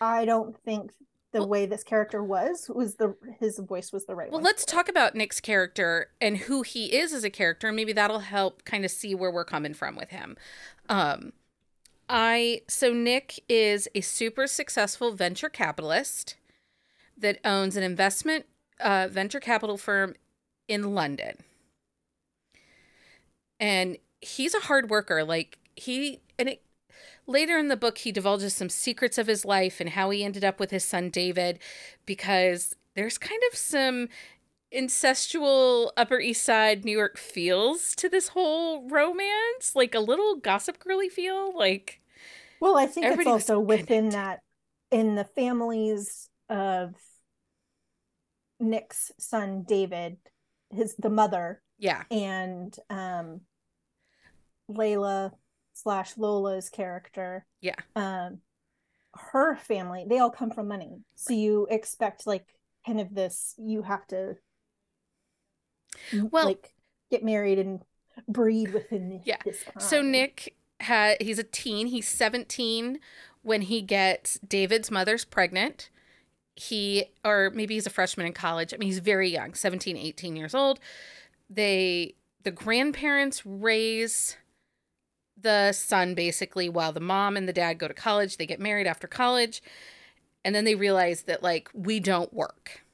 I 0.00 0.24
don't 0.24 0.56
think 0.64 0.92
the 1.32 1.40
well, 1.40 1.48
way 1.48 1.66
this 1.66 1.82
character 1.82 2.22
was 2.22 2.70
was 2.74 2.94
the 2.94 3.14
his 3.40 3.58
voice 3.58 3.92
was 3.92 4.06
the 4.06 4.14
right 4.14 4.30
well 4.30 4.40
let's 4.40 4.64
talk 4.64 4.88
about 4.88 5.14
nick's 5.14 5.40
character 5.40 6.08
and 6.20 6.38
who 6.38 6.62
he 6.62 6.94
is 6.96 7.12
as 7.12 7.24
a 7.24 7.30
character 7.30 7.72
maybe 7.72 7.92
that'll 7.92 8.20
help 8.20 8.64
kind 8.64 8.84
of 8.84 8.90
see 8.90 9.14
where 9.14 9.30
we're 9.30 9.44
coming 9.44 9.74
from 9.74 9.96
with 9.96 10.10
him 10.10 10.36
um 10.88 11.32
i 12.08 12.62
so 12.68 12.92
nick 12.92 13.40
is 13.48 13.88
a 13.94 14.00
super 14.00 14.46
successful 14.46 15.12
venture 15.12 15.48
capitalist 15.48 16.36
that 17.18 17.38
owns 17.44 17.76
an 17.76 17.82
investment 17.82 18.46
uh, 18.80 19.08
venture 19.10 19.40
capital 19.40 19.76
firm 19.76 20.14
in 20.68 20.94
London. 20.94 21.36
And 23.58 23.98
he's 24.20 24.54
a 24.54 24.60
hard 24.60 24.90
worker. 24.90 25.24
Like 25.24 25.58
he 25.76 26.20
and 26.38 26.48
it 26.48 26.62
later 27.26 27.58
in 27.58 27.68
the 27.68 27.76
book 27.76 27.98
he 27.98 28.12
divulges 28.12 28.54
some 28.54 28.68
secrets 28.68 29.18
of 29.18 29.26
his 29.26 29.44
life 29.44 29.80
and 29.80 29.90
how 29.90 30.10
he 30.10 30.24
ended 30.24 30.44
up 30.44 30.60
with 30.60 30.70
his 30.70 30.84
son 30.84 31.10
David 31.10 31.58
because 32.04 32.74
there's 32.94 33.18
kind 33.18 33.42
of 33.50 33.58
some 33.58 34.08
incestual 34.72 35.90
Upper 35.96 36.20
East 36.20 36.44
Side 36.44 36.84
New 36.84 36.96
York 36.96 37.16
feels 37.18 37.94
to 37.96 38.08
this 38.08 38.28
whole 38.28 38.88
romance, 38.88 39.74
like 39.74 39.94
a 39.94 40.00
little 40.00 40.36
gossip 40.36 40.78
girly 40.78 41.08
feel, 41.08 41.56
like 41.56 42.00
Well, 42.60 42.76
I 42.76 42.86
think 42.86 43.06
it's 43.06 43.26
also 43.26 43.60
within 43.60 44.10
that 44.10 44.40
in 44.90 45.14
the 45.14 45.24
families 45.24 46.28
of 46.48 46.94
Nick's 48.60 49.12
son 49.18 49.64
David 49.66 50.18
his 50.70 50.94
the 50.96 51.10
mother. 51.10 51.62
Yeah. 51.78 52.02
And 52.10 52.76
um 52.90 53.40
layla 54.70 55.32
slash 55.72 56.16
lola's 56.16 56.68
character. 56.68 57.46
Yeah. 57.60 57.76
Um 57.94 58.38
her 59.14 59.56
family 59.56 60.04
they 60.08 60.18
all 60.18 60.30
come 60.30 60.50
from 60.50 60.68
money. 60.68 61.00
So 61.14 61.32
you 61.32 61.66
expect 61.70 62.26
like 62.26 62.46
kind 62.86 63.00
of 63.00 63.14
this 63.14 63.54
you 63.58 63.82
have 63.82 64.06
to 64.08 64.36
well 66.30 66.46
like 66.46 66.74
get 67.10 67.24
married 67.24 67.58
and 67.58 67.82
breed 68.28 68.72
within 68.72 69.20
yeah. 69.24 69.36
so 69.78 70.00
nick 70.00 70.54
had 70.80 71.20
he's 71.20 71.38
a 71.38 71.44
teen. 71.44 71.88
He's 71.88 72.08
17 72.08 72.98
when 73.42 73.62
he 73.62 73.80
gets 73.82 74.38
david's 74.46 74.90
mother's 74.90 75.24
pregnant 75.24 75.90
he 76.56 77.04
or 77.22 77.50
maybe 77.54 77.74
he's 77.74 77.86
a 77.86 77.90
freshman 77.90 78.26
in 78.26 78.32
college. 78.32 78.72
I 78.74 78.78
mean 78.78 78.88
he's 78.88 78.98
very 78.98 79.30
young 79.30 79.54
17 79.54 79.96
18 79.96 80.36
years 80.36 80.54
old. 80.54 80.80
They 81.48 82.14
the 82.42 82.50
grandparents 82.50 83.44
raise 83.44 84.36
the 85.40 85.72
son 85.72 86.14
basically 86.14 86.68
while 86.68 86.92
the 86.92 87.00
mom 87.00 87.36
and 87.36 87.46
the 87.46 87.52
dad 87.52 87.74
go 87.74 87.86
to 87.86 87.94
college. 87.94 88.38
They 88.38 88.46
get 88.46 88.58
married 88.58 88.86
after 88.86 89.06
college. 89.06 89.62
And 90.44 90.54
then 90.54 90.64
they 90.64 90.74
realize 90.74 91.22
that 91.22 91.42
like 91.42 91.68
we 91.74 92.00
don't 92.00 92.32
work. 92.32 92.84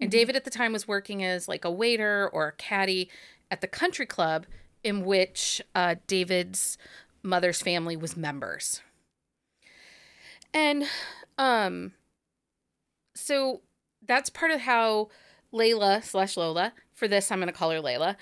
And 0.00 0.10
mm-hmm. 0.10 0.18
david 0.18 0.36
at 0.36 0.44
the 0.44 0.50
time 0.50 0.72
was 0.72 0.88
working 0.88 1.22
as 1.22 1.48
like 1.48 1.66
a 1.66 1.70
waiter 1.70 2.28
or 2.32 2.48
a 2.48 2.52
caddy 2.52 3.10
at 3.50 3.60
the 3.60 3.68
country 3.68 4.06
club 4.06 4.46
in 4.82 5.04
which 5.04 5.60
uh, 5.74 5.96
david's 6.06 6.78
mother's 7.22 7.60
family 7.60 7.96
was 7.96 8.16
members. 8.16 8.80
And 10.54 10.84
um 11.36 11.92
so 13.22 13.60
that's 14.06 14.30
part 14.30 14.50
of 14.50 14.60
how 14.60 15.08
Layla 15.52 16.02
slash 16.02 16.36
Lola, 16.36 16.72
for 16.92 17.06
this 17.06 17.30
I'm 17.30 17.38
going 17.38 17.46
to 17.46 17.52
call 17.52 17.70
her 17.70 17.80
Layla, 17.80 18.16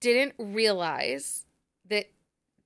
didn't 0.00 0.34
realize 0.38 1.46
that 1.88 2.10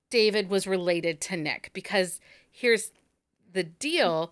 David 0.09 0.49
was 0.49 0.67
related 0.67 1.21
to 1.21 1.37
Nick 1.37 1.71
because 1.73 2.19
here's 2.51 2.91
the 3.53 3.63
deal 3.63 4.31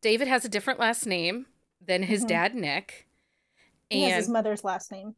David 0.00 0.28
has 0.28 0.44
a 0.44 0.48
different 0.48 0.78
last 0.78 1.06
name 1.06 1.46
than 1.84 2.04
his 2.04 2.20
mm-hmm. 2.20 2.28
dad, 2.28 2.54
Nick. 2.54 3.06
And 3.90 4.00
he 4.00 4.10
has 4.10 4.24
his 4.24 4.28
mother's 4.28 4.64
last 4.64 4.92
name. 4.92 5.14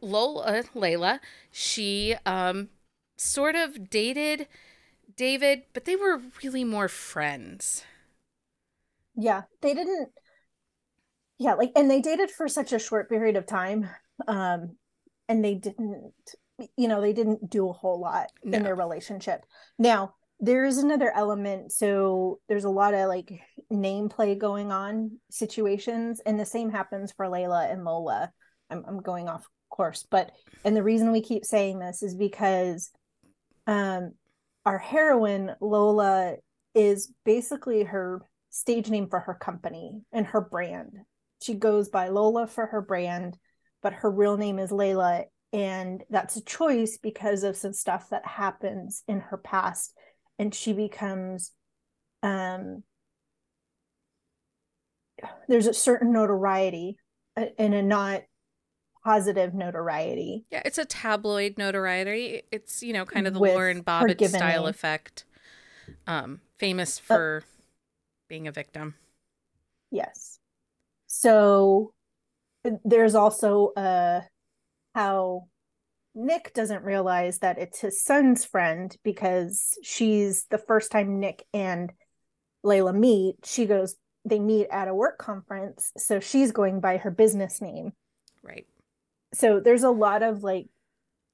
Lola, 0.00 0.62
Layla, 0.74 1.20
she 1.50 2.14
um, 2.24 2.68
sort 3.16 3.54
of 3.54 3.90
dated 3.90 4.46
David, 5.16 5.64
but 5.72 5.84
they 5.84 5.96
were 5.96 6.20
really 6.42 6.64
more 6.64 6.88
friends. 6.88 7.84
Yeah, 9.14 9.42
they 9.62 9.74
didn't 9.74 10.10
yeah, 11.38 11.54
like 11.54 11.72
and 11.76 11.90
they 11.90 12.00
dated 12.00 12.30
for 12.30 12.48
such 12.48 12.72
a 12.72 12.78
short 12.78 13.08
period 13.08 13.36
of 13.36 13.46
time. 13.46 13.88
Um 14.26 14.76
and 15.28 15.44
they 15.44 15.54
didn't 15.54 16.12
you 16.76 16.88
know, 16.88 17.00
they 17.00 17.12
didn't 17.12 17.50
do 17.50 17.68
a 17.68 17.72
whole 17.72 18.00
lot 18.00 18.30
no. 18.42 18.56
in 18.56 18.64
their 18.64 18.74
relationship. 18.74 19.44
Now, 19.78 20.14
there 20.40 20.64
is 20.64 20.78
another 20.78 21.12
element 21.14 21.72
so 21.72 22.40
there's 22.48 22.64
a 22.64 22.70
lot 22.70 22.94
of 22.94 23.08
like 23.08 23.40
name 23.70 24.08
play 24.08 24.34
going 24.34 24.70
on 24.70 25.18
situations 25.30 26.20
and 26.26 26.38
the 26.38 26.44
same 26.44 26.70
happens 26.70 27.12
for 27.12 27.26
layla 27.26 27.70
and 27.72 27.84
lola 27.84 28.30
i'm, 28.70 28.84
I'm 28.86 29.00
going 29.00 29.28
off 29.28 29.48
course 29.70 30.06
but 30.10 30.30
and 30.64 30.76
the 30.76 30.82
reason 30.82 31.10
we 31.10 31.22
keep 31.22 31.44
saying 31.44 31.78
this 31.78 32.02
is 32.02 32.14
because 32.14 32.90
um 33.66 34.12
our 34.64 34.78
heroine 34.78 35.52
lola 35.60 36.36
is 36.74 37.12
basically 37.24 37.84
her 37.84 38.22
stage 38.50 38.90
name 38.90 39.08
for 39.08 39.20
her 39.20 39.34
company 39.34 40.02
and 40.12 40.26
her 40.26 40.40
brand 40.40 40.98
she 41.40 41.54
goes 41.54 41.88
by 41.88 42.08
lola 42.08 42.46
for 42.46 42.66
her 42.66 42.80
brand 42.80 43.36
but 43.82 43.92
her 43.92 44.10
real 44.10 44.36
name 44.36 44.58
is 44.58 44.70
layla 44.70 45.24
and 45.52 46.04
that's 46.10 46.36
a 46.36 46.44
choice 46.44 46.98
because 47.00 47.42
of 47.42 47.56
some 47.56 47.72
stuff 47.72 48.10
that 48.10 48.26
happens 48.26 49.02
in 49.06 49.20
her 49.20 49.36
past 49.36 49.94
and 50.38 50.54
she 50.54 50.72
becomes 50.72 51.52
um 52.22 52.82
there's 55.48 55.66
a 55.66 55.74
certain 55.74 56.12
notoriety 56.12 56.98
and 57.58 57.74
a 57.74 57.82
not 57.82 58.22
positive 59.04 59.54
notoriety. 59.54 60.44
Yeah, 60.50 60.62
it's 60.64 60.78
a 60.78 60.84
tabloid 60.84 61.58
notoriety. 61.58 62.42
It's, 62.50 62.82
you 62.82 62.92
know, 62.92 63.04
kind 63.04 63.26
of 63.26 63.34
the 63.34 63.40
Lorena 63.40 63.82
Bobbitt 63.82 64.28
style 64.28 64.62
name. 64.62 64.70
effect. 64.70 65.24
Um, 66.06 66.40
famous 66.58 66.98
uh, 66.98 67.02
for 67.02 67.44
uh, 67.44 67.46
being 68.28 68.48
a 68.48 68.52
victim. 68.52 68.94
Yes. 69.90 70.35
So 71.20 71.92
there's 72.84 73.14
also 73.14 73.68
uh 73.76 74.22
how 74.94 75.48
Nick 76.14 76.52
doesn't 76.54 76.82
realize 76.82 77.38
that 77.38 77.58
it's 77.58 77.80
his 77.80 78.02
son's 78.02 78.44
friend 78.44 78.96
because 79.04 79.78
she's 79.82 80.46
the 80.50 80.58
first 80.58 80.90
time 80.90 81.20
Nick 81.20 81.44
and 81.52 81.92
Layla 82.64 82.94
meet, 82.94 83.36
she 83.44 83.66
goes, 83.66 83.96
they 84.24 84.40
meet 84.40 84.66
at 84.70 84.88
a 84.88 84.94
work 84.94 85.18
conference. 85.18 85.92
So 85.98 86.18
she's 86.18 86.52
going 86.52 86.80
by 86.80 86.96
her 86.96 87.10
business 87.10 87.60
name. 87.60 87.92
Right. 88.42 88.66
So 89.34 89.60
there's 89.60 89.82
a 89.82 89.90
lot 89.90 90.22
of 90.22 90.42
like, 90.42 90.68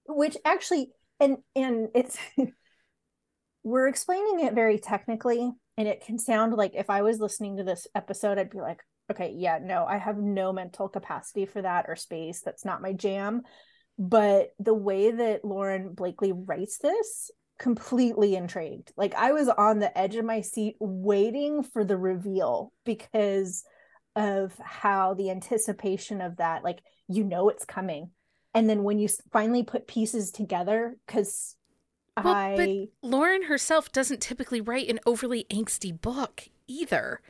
which 0.09 0.37
actually, 0.45 0.91
and, 1.21 1.39
and 1.55 1.89
it's, 1.95 2.19
we're 3.62 3.87
explaining 3.87 4.47
it 4.47 4.55
very 4.55 4.79
technically. 4.79 5.53
And 5.79 5.89
it 5.89 6.05
can 6.05 6.19
sound 6.19 6.55
like 6.55 6.73
if 6.75 6.91
I 6.91 7.03
was 7.03 7.21
listening 7.21 7.57
to 7.57 7.65
this 7.65 7.87
episode, 7.95 8.37
I'd 8.37 8.51
be 8.51 8.61
like, 8.61 8.83
okay, 9.11 9.35
yeah, 9.37 9.59
no, 9.62 9.85
I 9.85 9.99
have 9.99 10.16
no 10.16 10.52
mental 10.52 10.88
capacity 10.88 11.47
for 11.47 11.62
that 11.62 11.87
or 11.88 11.97
space. 11.97 12.40
That's 12.42 12.64
not 12.64 12.82
my 12.82 12.92
jam 12.92 13.42
but 13.99 14.52
the 14.59 14.75
way 14.75 15.11
that 15.11 15.44
Lauren 15.44 15.94
Blakely 15.94 16.32
writes 16.32 16.78
this 16.78 17.30
completely 17.59 18.35
intrigued. 18.35 18.92
Like 18.97 19.14
I 19.14 19.32
was 19.32 19.49
on 19.49 19.78
the 19.78 19.97
edge 19.97 20.16
of 20.16 20.25
my 20.25 20.40
seat 20.40 20.76
waiting 20.80 21.62
for 21.62 21.85
the 21.85 21.97
reveal 21.97 22.73
because 22.85 23.64
of 24.16 24.52
how 24.62 25.14
the 25.14 25.30
anticipation 25.30 26.21
of 26.21 26.37
that 26.37 26.64
like 26.64 26.80
you 27.09 27.25
know 27.25 27.49
it's 27.49 27.64
coming. 27.64 28.11
And 28.54 28.68
then 28.68 28.82
when 28.82 28.99
you 28.99 29.09
finally 29.32 29.62
put 29.62 29.87
pieces 29.87 30.30
together 30.30 30.97
cuz 31.06 31.56
well, 32.23 32.35
I 32.35 32.56
but 32.56 33.09
Lauren 33.09 33.44
herself 33.44 33.90
doesn't 33.90 34.21
typically 34.21 34.61
write 34.61 34.88
an 34.88 35.00
overly 35.06 35.47
angsty 35.50 35.99
book 35.99 36.49
either. 36.66 37.21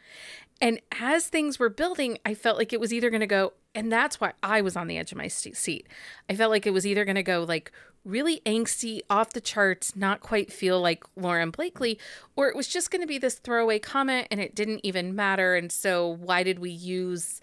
And 0.62 0.81
as 0.92 1.26
things 1.26 1.59
were 1.59 1.69
building, 1.69 2.19
I 2.25 2.35
felt 2.35 2.57
like 2.57 2.73
it 2.73 2.78
was 2.78 2.92
either 2.92 3.11
going 3.11 3.21
to 3.21 3.26
go, 3.26 3.52
and 3.75 3.90
that's 3.90 4.21
why 4.21 4.33
I 4.45 4.61
was 4.61 4.76
on 4.76 4.87
the 4.87 4.97
edge 4.97 5.11
of 5.11 5.19
my 5.19 5.26
seat. 5.26 5.88
I 6.31 6.37
felt 6.37 6.52
like 6.52 6.69
it 6.69 6.73
was 6.73 6.87
either 6.87 7.04
going 7.04 7.16
to 7.16 7.23
go 7.25 7.42
like 7.42 7.73
really 8.04 8.40
angsty, 8.47 9.00
off 9.11 9.33
the 9.33 9.40
charts, 9.40 9.97
not 9.97 10.21
quite 10.21 10.52
feel 10.52 10.81
like 10.81 11.02
Lauren 11.16 11.50
Blakely, 11.50 11.99
or 12.37 12.49
it 12.49 12.54
was 12.54 12.69
just 12.69 12.92
going 12.92 13.00
to 13.00 13.09
be 13.09 13.19
this 13.19 13.35
throwaway 13.35 13.81
comment 13.81 14.28
and 14.31 14.40
it 14.40 14.54
didn't 14.54 14.81
even 14.85 15.16
matter. 15.16 15.57
And 15.57 15.71
so, 15.73 16.09
why 16.09 16.45
did 16.45 16.61
we 16.61 16.71
use 16.71 17.40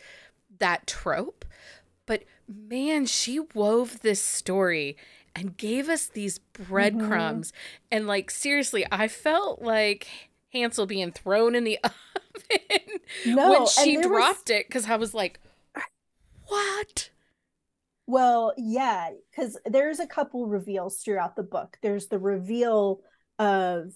that 0.60 0.88
trope? 0.88 1.44
But 2.06 2.24
man, 2.48 3.06
she 3.06 3.42
wove 3.54 4.00
this 4.00 4.22
story 4.22 4.96
and 5.36 5.58
gave 5.58 5.90
us 5.90 6.08
these 6.08 6.40
breadcrumbs. 6.40 7.52
Mm-hmm. 7.52 7.88
And 7.92 8.08
like, 8.08 8.32
seriously, 8.32 8.86
I 8.92 9.10
felt 9.10 9.62
like 9.62 10.08
Hansel 10.52 10.86
being 10.86 11.12
thrown 11.12 11.54
in 11.56 11.64
the 11.64 11.80
oven 11.84 12.78
no, 13.25 13.51
when 13.51 13.68
she 13.68 14.01
dropped 14.01 14.50
was... 14.50 14.58
it 14.58 14.68
because 14.68 14.89
I 14.89 14.96
was 14.96 15.13
like, 15.13 15.39
what? 16.48 17.10
Well, 18.08 18.54
yeah, 18.58 19.12
because 19.30 19.58
there's 19.66 20.00
a 20.00 20.08
couple 20.08 20.48
reveals 20.48 20.98
throughout 20.98 21.36
the 21.36 21.44
book. 21.44 21.78
There's 21.82 22.08
the 22.08 22.20
reveal 22.20 23.01
of 23.38 23.94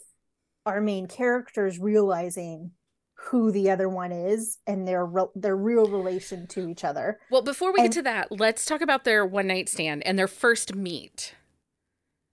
our 0.65 0.81
main 0.81 1.07
characters 1.07 1.79
realizing 1.79 2.71
who 3.15 3.51
the 3.51 3.71
other 3.71 3.89
one 3.89 4.11
is 4.11 4.57
and 4.67 4.87
their 4.87 5.05
re- 5.05 5.25
their 5.35 5.55
real 5.55 5.87
relation 5.87 6.45
to 6.47 6.69
each 6.69 6.83
other. 6.83 7.19
Well, 7.31 7.41
before 7.41 7.71
we 7.73 7.79
and... 7.79 7.89
get 7.89 7.93
to 7.93 8.01
that, 8.03 8.31
let's 8.31 8.65
talk 8.65 8.81
about 8.81 9.03
their 9.03 9.25
one 9.25 9.47
night 9.47 9.69
stand 9.69 10.05
and 10.05 10.17
their 10.19 10.27
first 10.27 10.75
meet. 10.75 11.33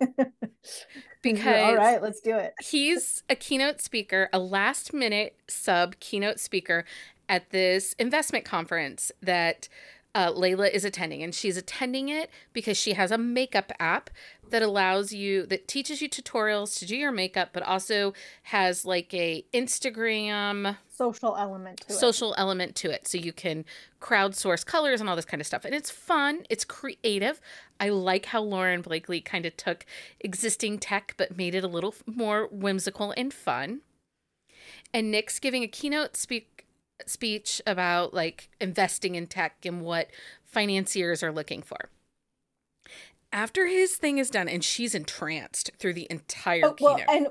because 1.22 1.62
all 1.64 1.76
right 1.76 2.02
let's 2.02 2.20
do 2.20 2.36
it. 2.36 2.54
he's 2.60 3.22
a 3.28 3.34
keynote 3.34 3.80
speaker 3.80 4.28
a 4.32 4.38
last 4.38 4.92
minute 4.92 5.36
sub 5.48 5.98
keynote 6.00 6.40
speaker 6.40 6.84
at 7.28 7.50
this 7.50 7.94
investment 7.98 8.44
conference 8.44 9.12
that 9.22 9.68
uh, 10.14 10.32
Layla 10.32 10.70
is 10.70 10.84
attending, 10.84 11.22
and 11.22 11.34
she's 11.34 11.56
attending 11.56 12.08
it 12.08 12.30
because 12.52 12.76
she 12.76 12.94
has 12.94 13.10
a 13.10 13.18
makeup 13.18 13.72
app 13.78 14.10
that 14.50 14.62
allows 14.62 15.12
you 15.12 15.46
that 15.46 15.66
teaches 15.66 16.02
you 16.02 16.08
tutorials 16.08 16.78
to 16.78 16.86
do 16.86 16.96
your 16.96 17.12
makeup, 17.12 17.50
but 17.52 17.62
also 17.62 18.12
has 18.44 18.84
like 18.84 19.12
a 19.14 19.44
Instagram 19.52 20.76
social 20.88 21.36
element 21.36 21.80
to 21.80 21.92
social 21.92 22.34
it. 22.34 22.38
element 22.38 22.76
to 22.76 22.90
it, 22.90 23.08
so 23.08 23.18
you 23.18 23.32
can 23.32 23.64
crowdsource 24.00 24.64
colors 24.64 25.00
and 25.00 25.08
all 25.08 25.16
this 25.16 25.24
kind 25.24 25.40
of 25.40 25.46
stuff, 25.46 25.64
and 25.64 25.74
it's 25.74 25.90
fun. 25.90 26.44
It's 26.50 26.64
creative. 26.64 27.40
I 27.78 27.88
like 27.88 28.26
how 28.26 28.42
Lauren 28.42 28.82
Blakely 28.82 29.20
kind 29.20 29.46
of 29.46 29.56
took 29.56 29.86
existing 30.20 30.78
tech 30.78 31.14
but 31.16 31.36
made 31.36 31.54
it 31.54 31.64
a 31.64 31.68
little 31.68 31.94
more 32.06 32.48
whimsical 32.50 33.12
and 33.16 33.32
fun. 33.32 33.80
And 34.92 35.10
Nick's 35.10 35.38
giving 35.38 35.62
a 35.62 35.68
keynote 35.68 36.16
speak 36.16 36.66
speech 37.06 37.62
about 37.66 38.12
like 38.12 38.50
investing 38.60 39.14
in 39.14 39.26
tech 39.26 39.64
and 39.64 39.80
what 39.80 40.08
financiers 40.44 41.22
are 41.22 41.32
looking 41.32 41.62
for. 41.62 41.88
After 43.32 43.66
his 43.66 43.96
thing 43.96 44.18
is 44.18 44.30
done, 44.30 44.48
and 44.48 44.64
she's 44.64 44.94
entranced 44.94 45.70
through 45.78 45.94
the 45.94 46.06
entire 46.10 46.66
oh, 46.66 46.76
well, 46.80 46.98
and 47.08 47.28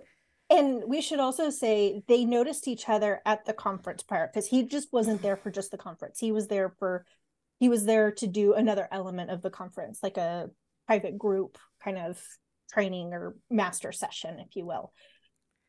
and 0.50 0.84
we 0.88 1.02
should 1.02 1.20
also 1.20 1.50
say 1.50 2.02
they 2.08 2.26
noticed 2.26 2.68
each 2.68 2.90
other 2.90 3.22
at 3.26 3.46
the 3.46 3.54
conference 3.54 4.02
part 4.02 4.34
because 4.34 4.48
he 4.48 4.64
just 4.64 4.92
wasn't 4.92 5.22
there 5.22 5.38
for 5.38 5.52
just 5.52 5.72
the 5.72 5.78
conference. 5.78 6.20
He 6.20 6.32
was 6.32 6.48
there 6.48 6.74
for 6.80 7.06
he 7.60 7.70
was 7.70 7.86
there 7.86 8.12
to 8.14 8.28
do 8.28 8.54
another 8.54 8.88
element 8.92 9.30
of 9.30 9.42
the 9.42 9.50
conference, 9.50 10.00
like 10.02 10.18
a 10.18 10.50
private 10.88 11.18
group 11.18 11.58
kind 11.84 11.98
of 11.98 12.20
training 12.72 13.14
or 13.14 13.36
master 13.50 13.92
session, 13.92 14.40
if 14.40 14.56
you 14.56 14.66
will. 14.66 14.94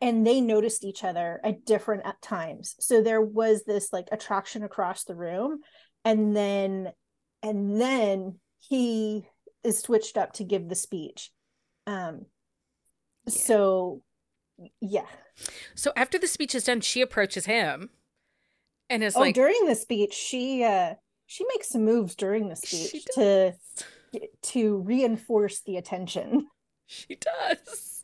And 0.00 0.26
they 0.26 0.40
noticed 0.40 0.84
each 0.84 1.04
other 1.04 1.40
at 1.44 1.66
different 1.66 2.06
at 2.06 2.22
times. 2.22 2.76
So 2.80 3.02
there 3.02 3.20
was 3.20 3.64
this 3.64 3.92
like 3.92 4.08
attraction 4.12 4.62
across 4.62 5.04
the 5.04 5.16
room. 5.16 5.60
And 6.04 6.34
then 6.34 6.92
and 7.42 7.80
then 7.80 8.38
he 8.60 9.26
is 9.64 9.78
switched 9.78 10.16
up 10.16 10.32
to 10.34 10.44
give 10.44 10.68
the 10.68 10.74
speech. 10.74 11.30
Um 11.86 12.26
yeah. 13.26 13.32
so 13.32 14.02
yeah. 14.80 15.06
So 15.74 15.92
after 15.96 16.18
the 16.18 16.28
speech 16.28 16.54
is 16.54 16.64
done 16.64 16.80
she 16.80 17.00
approaches 17.00 17.46
him 17.46 17.90
and 18.88 19.02
is 19.02 19.16
oh, 19.16 19.20
like 19.20 19.34
during 19.34 19.66
the 19.66 19.74
speech 19.74 20.14
she 20.14 20.64
uh 20.64 20.94
she 21.26 21.44
makes 21.54 21.68
some 21.68 21.84
moves 21.84 22.14
during 22.16 22.48
the 22.48 22.56
speech 22.56 23.04
to 23.14 23.54
to 24.42 24.78
reinforce 24.78 25.60
the 25.60 25.76
attention. 25.76 26.48
She 26.92 27.14
does. 27.14 28.02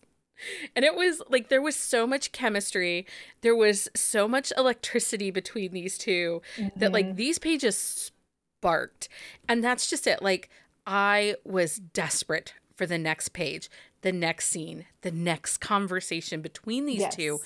And 0.77 0.85
it 0.85 0.95
was 0.95 1.21
like 1.29 1.49
there 1.49 1.61
was 1.61 1.75
so 1.75 2.07
much 2.07 2.31
chemistry. 2.31 3.05
There 3.41 3.57
was 3.57 3.89
so 3.97 4.29
much 4.29 4.53
electricity 4.57 5.33
between 5.33 5.73
these 5.73 5.99
2 5.99 6.41
mm-hmm. 6.57 6.79
that 6.79 6.93
like 6.93 7.07
mm-hmm. 7.07 7.17
these 7.17 7.41
pages 7.41 8.13
sparked. 8.61 9.09
And 9.49 9.65
that's 9.65 9.91
just 9.91 10.07
it. 10.07 10.23
Like 10.23 10.51
i 10.87 11.35
was 11.45 11.77
desperate 11.77 12.55
for 12.75 12.87
the 12.87 12.99
next 12.99 13.31
page 13.31 13.69
the 14.03 14.13
next 14.13 14.49
scene 14.49 14.87
the 15.03 15.11
next 15.11 15.59
conversation 15.59 16.41
between 16.41 16.87
these 16.87 17.01
yes. 17.01 17.17
two 17.17 17.41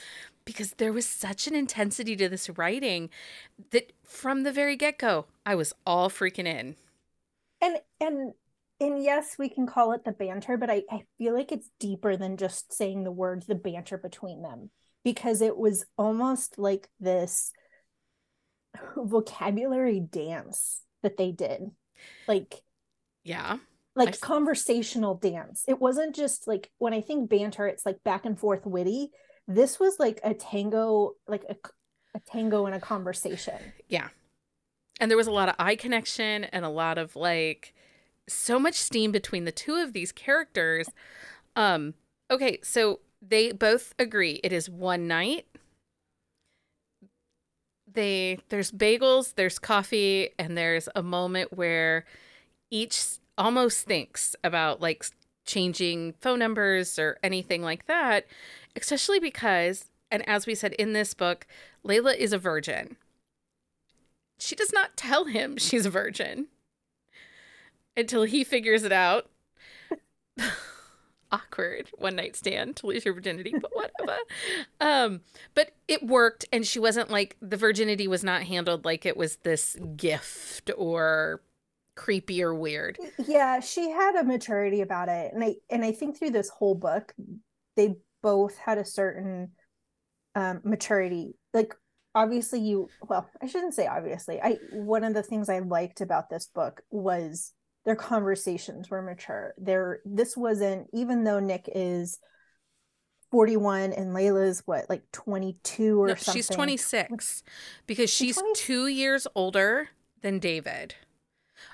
because 0.45 0.73
there 0.75 0.93
was 0.93 1.07
such 1.07 1.47
an 1.47 1.55
intensity 1.55 2.17
to 2.17 2.29
this 2.29 2.51
writing 2.51 3.09
that 3.71 3.93
from 4.03 4.43
the 4.43 4.53
very 4.53 4.77
get-go 4.77 5.27
i 5.47 5.55
was 5.55 5.73
all 5.87 6.11
freaking 6.11 6.47
in 6.47 6.77
and 7.61 7.79
and 8.01 8.33
and 8.81 9.03
yes, 9.03 9.37
we 9.39 9.51
can 9.51 9.67
call 9.67 9.93
it 9.93 10.05
the 10.05 10.13
banter, 10.13 10.57
but 10.57 10.71
I, 10.71 10.83
I 10.91 11.03
feel 11.19 11.35
like 11.35 11.53
it's 11.53 11.71
deeper 11.79 12.17
than 12.17 12.39
just 12.39 12.73
saying 12.73 13.05
the 13.05 13.13
words, 13.13 13.47
the 13.47 13.55
banter 13.55 13.99
between 13.99 14.41
them, 14.41 14.71
because 15.05 15.43
it 15.43 15.57
was 15.57 15.85
almost 15.99 16.59
like 16.59 16.89
this 16.99 17.53
vocabulary 18.97 20.01
dance 20.01 20.81
that 21.03 21.19
they 21.19 21.31
did. 21.31 21.71
Like, 22.27 22.63
yeah. 23.25 23.59
Like 23.97 24.09
I... 24.09 24.13
conversational 24.13 25.15
dance. 25.15 25.65
It 25.69 25.81
wasn't 25.81 26.15
just 26.15 26.47
like 26.47 26.71
when 26.79 26.95
I 26.95 27.01
think 27.01 27.29
banter, 27.29 27.67
it's 27.67 27.87
like 27.87 28.03
back 28.05 28.25
and 28.25 28.39
forth 28.39 28.65
witty. 28.67 29.11
This 29.49 29.81
was 29.81 29.99
like 29.99 30.21
a 30.23 30.35
tango, 30.35 31.13
like 31.27 31.45
a, 31.49 31.57
a 32.15 32.21
tango 32.21 32.67
in 32.67 32.73
a 32.73 32.81
conversation. 32.81 33.59
Yeah. 33.89 34.09
And 35.01 35.11
there 35.11 35.17
was 35.17 35.27
a 35.27 35.33
lot 35.33 35.49
of 35.49 35.55
eye 35.59 35.77
connection 35.77 36.45
and 36.45 36.63
a 36.63 36.69
lot 36.69 36.99
of 36.99 37.17
like, 37.17 37.73
so 38.29 38.59
much 38.59 38.75
steam 38.75 39.13
between 39.13 39.45
the 39.45 39.53
two 39.53 39.75
of 39.75 39.93
these 39.93 40.13
characters. 40.13 40.89
Um, 41.57 41.95
okay, 42.31 42.59
so 42.63 43.01
they 43.21 43.53
both 43.53 43.95
agree 43.99 44.41
it 44.43 44.53
is 44.53 44.71
one 44.71 45.07
night. 45.09 45.47
They 47.93 48.39
there's 48.49 48.71
bagels, 48.71 49.35
there's 49.35 49.59
coffee, 49.59 50.31
and 50.39 50.57
there's 50.57 50.89
a 50.95 51.03
moment 51.03 51.53
where 51.53 52.05
each 52.71 53.05
almost 53.37 53.87
thinks 53.87 54.37
about 54.45 54.81
like 54.81 55.05
changing 55.45 56.15
phone 56.21 56.39
numbers 56.39 56.99
or 56.99 57.19
anything 57.23 57.63
like 57.63 57.87
that, 57.87 58.27
especially 58.77 59.19
because 59.19 59.91
and 60.11 60.29
as 60.29 60.47
we 60.47 60.55
said 60.55 60.73
in 60.75 60.93
this 60.93 61.15
book, 61.15 61.47
Layla 61.87 62.17
is 62.17 62.33
a 62.33 62.39
virgin. 62.39 62.97
She 64.39 64.57
does 64.57 64.73
not 64.73 64.97
tell 64.97 65.27
him 65.27 65.57
she's 65.59 65.87
a 65.87 65.91
virgin 65.91 66.49
until 67.97 68.25
he 68.25 68.45
figures 68.45 68.83
it 68.85 68.93
out. 68.93 69.31
Awkward 71.33 71.91
one 71.97 72.17
night 72.17 72.35
stand 72.35 72.75
to 72.77 72.87
lose 72.89 73.05
your 73.05 73.15
virginity, 73.15 73.55
but 73.61 73.71
whatever. 73.73 74.19
um, 74.81 75.21
but 75.55 75.71
it 75.87 76.05
worked, 76.05 76.45
and 76.53 76.67
she 76.67 76.81
wasn't 76.81 77.09
like 77.09 77.37
the 77.41 77.57
virginity 77.57 78.09
was 78.09 78.25
not 78.25 78.43
handled 78.43 78.85
like 78.85 79.07
it 79.07 79.17
was 79.17 79.37
this 79.37 79.77
gift 79.97 80.73
or 80.77 81.41
creepy 82.01 82.43
or 82.43 82.55
weird. 82.55 82.99
Yeah, 83.27 83.61
she 83.61 83.91
had 83.91 84.17
a 84.17 84.25
maturity 84.25 84.81
about 84.81 85.11
it, 85.11 85.33
and 85.35 85.45
I 85.45 85.57
and 85.69 85.85
I 85.85 85.93
think 85.93 86.19
through 86.19 86.31
this 86.31 86.49
whole 86.49 86.75
book, 86.75 87.13
they 87.77 87.97
both 88.23 88.57
had 88.57 88.79
a 88.79 88.85
certain 88.87 89.51
um, 90.35 90.63
maturity. 90.65 91.35
Like 91.53 91.75
obviously, 92.15 92.61
you 92.61 92.89
well, 93.07 93.29
I 93.43 93.47
shouldn't 93.47 93.75
say 93.75 93.87
obviously. 93.87 94.41
I 94.41 94.57
one 94.73 95.05
of 95.05 95.13
the 95.13 95.23
things 95.23 95.51
I 95.51 95.59
liked 95.59 96.01
about 96.01 96.31
this 96.31 96.47
book 96.47 96.81
was 96.91 97.53
their 97.85 97.97
conversations 97.97 98.89
were 98.89 99.03
mature. 99.03 99.53
There, 99.59 100.01
this 100.07 100.37
wasn't 100.37 100.87
even 100.95 101.25
though 101.25 101.39
Nick 101.39 101.69
is 101.75 102.19
41 103.31 103.93
and 103.93 104.17
Layla's 104.17 104.63
what 104.65 104.89
like 104.89 105.03
22 105.13 106.03
or 106.03 106.09
no, 106.09 106.15
something. 106.15 106.35
She's 106.35 106.49
26 106.49 107.43
because 107.87 108.09
she's 108.09 108.37
20... 108.37 108.55
2 108.55 108.87
years 108.87 109.27
older 109.35 109.91
than 110.23 110.39
David. 110.39 110.95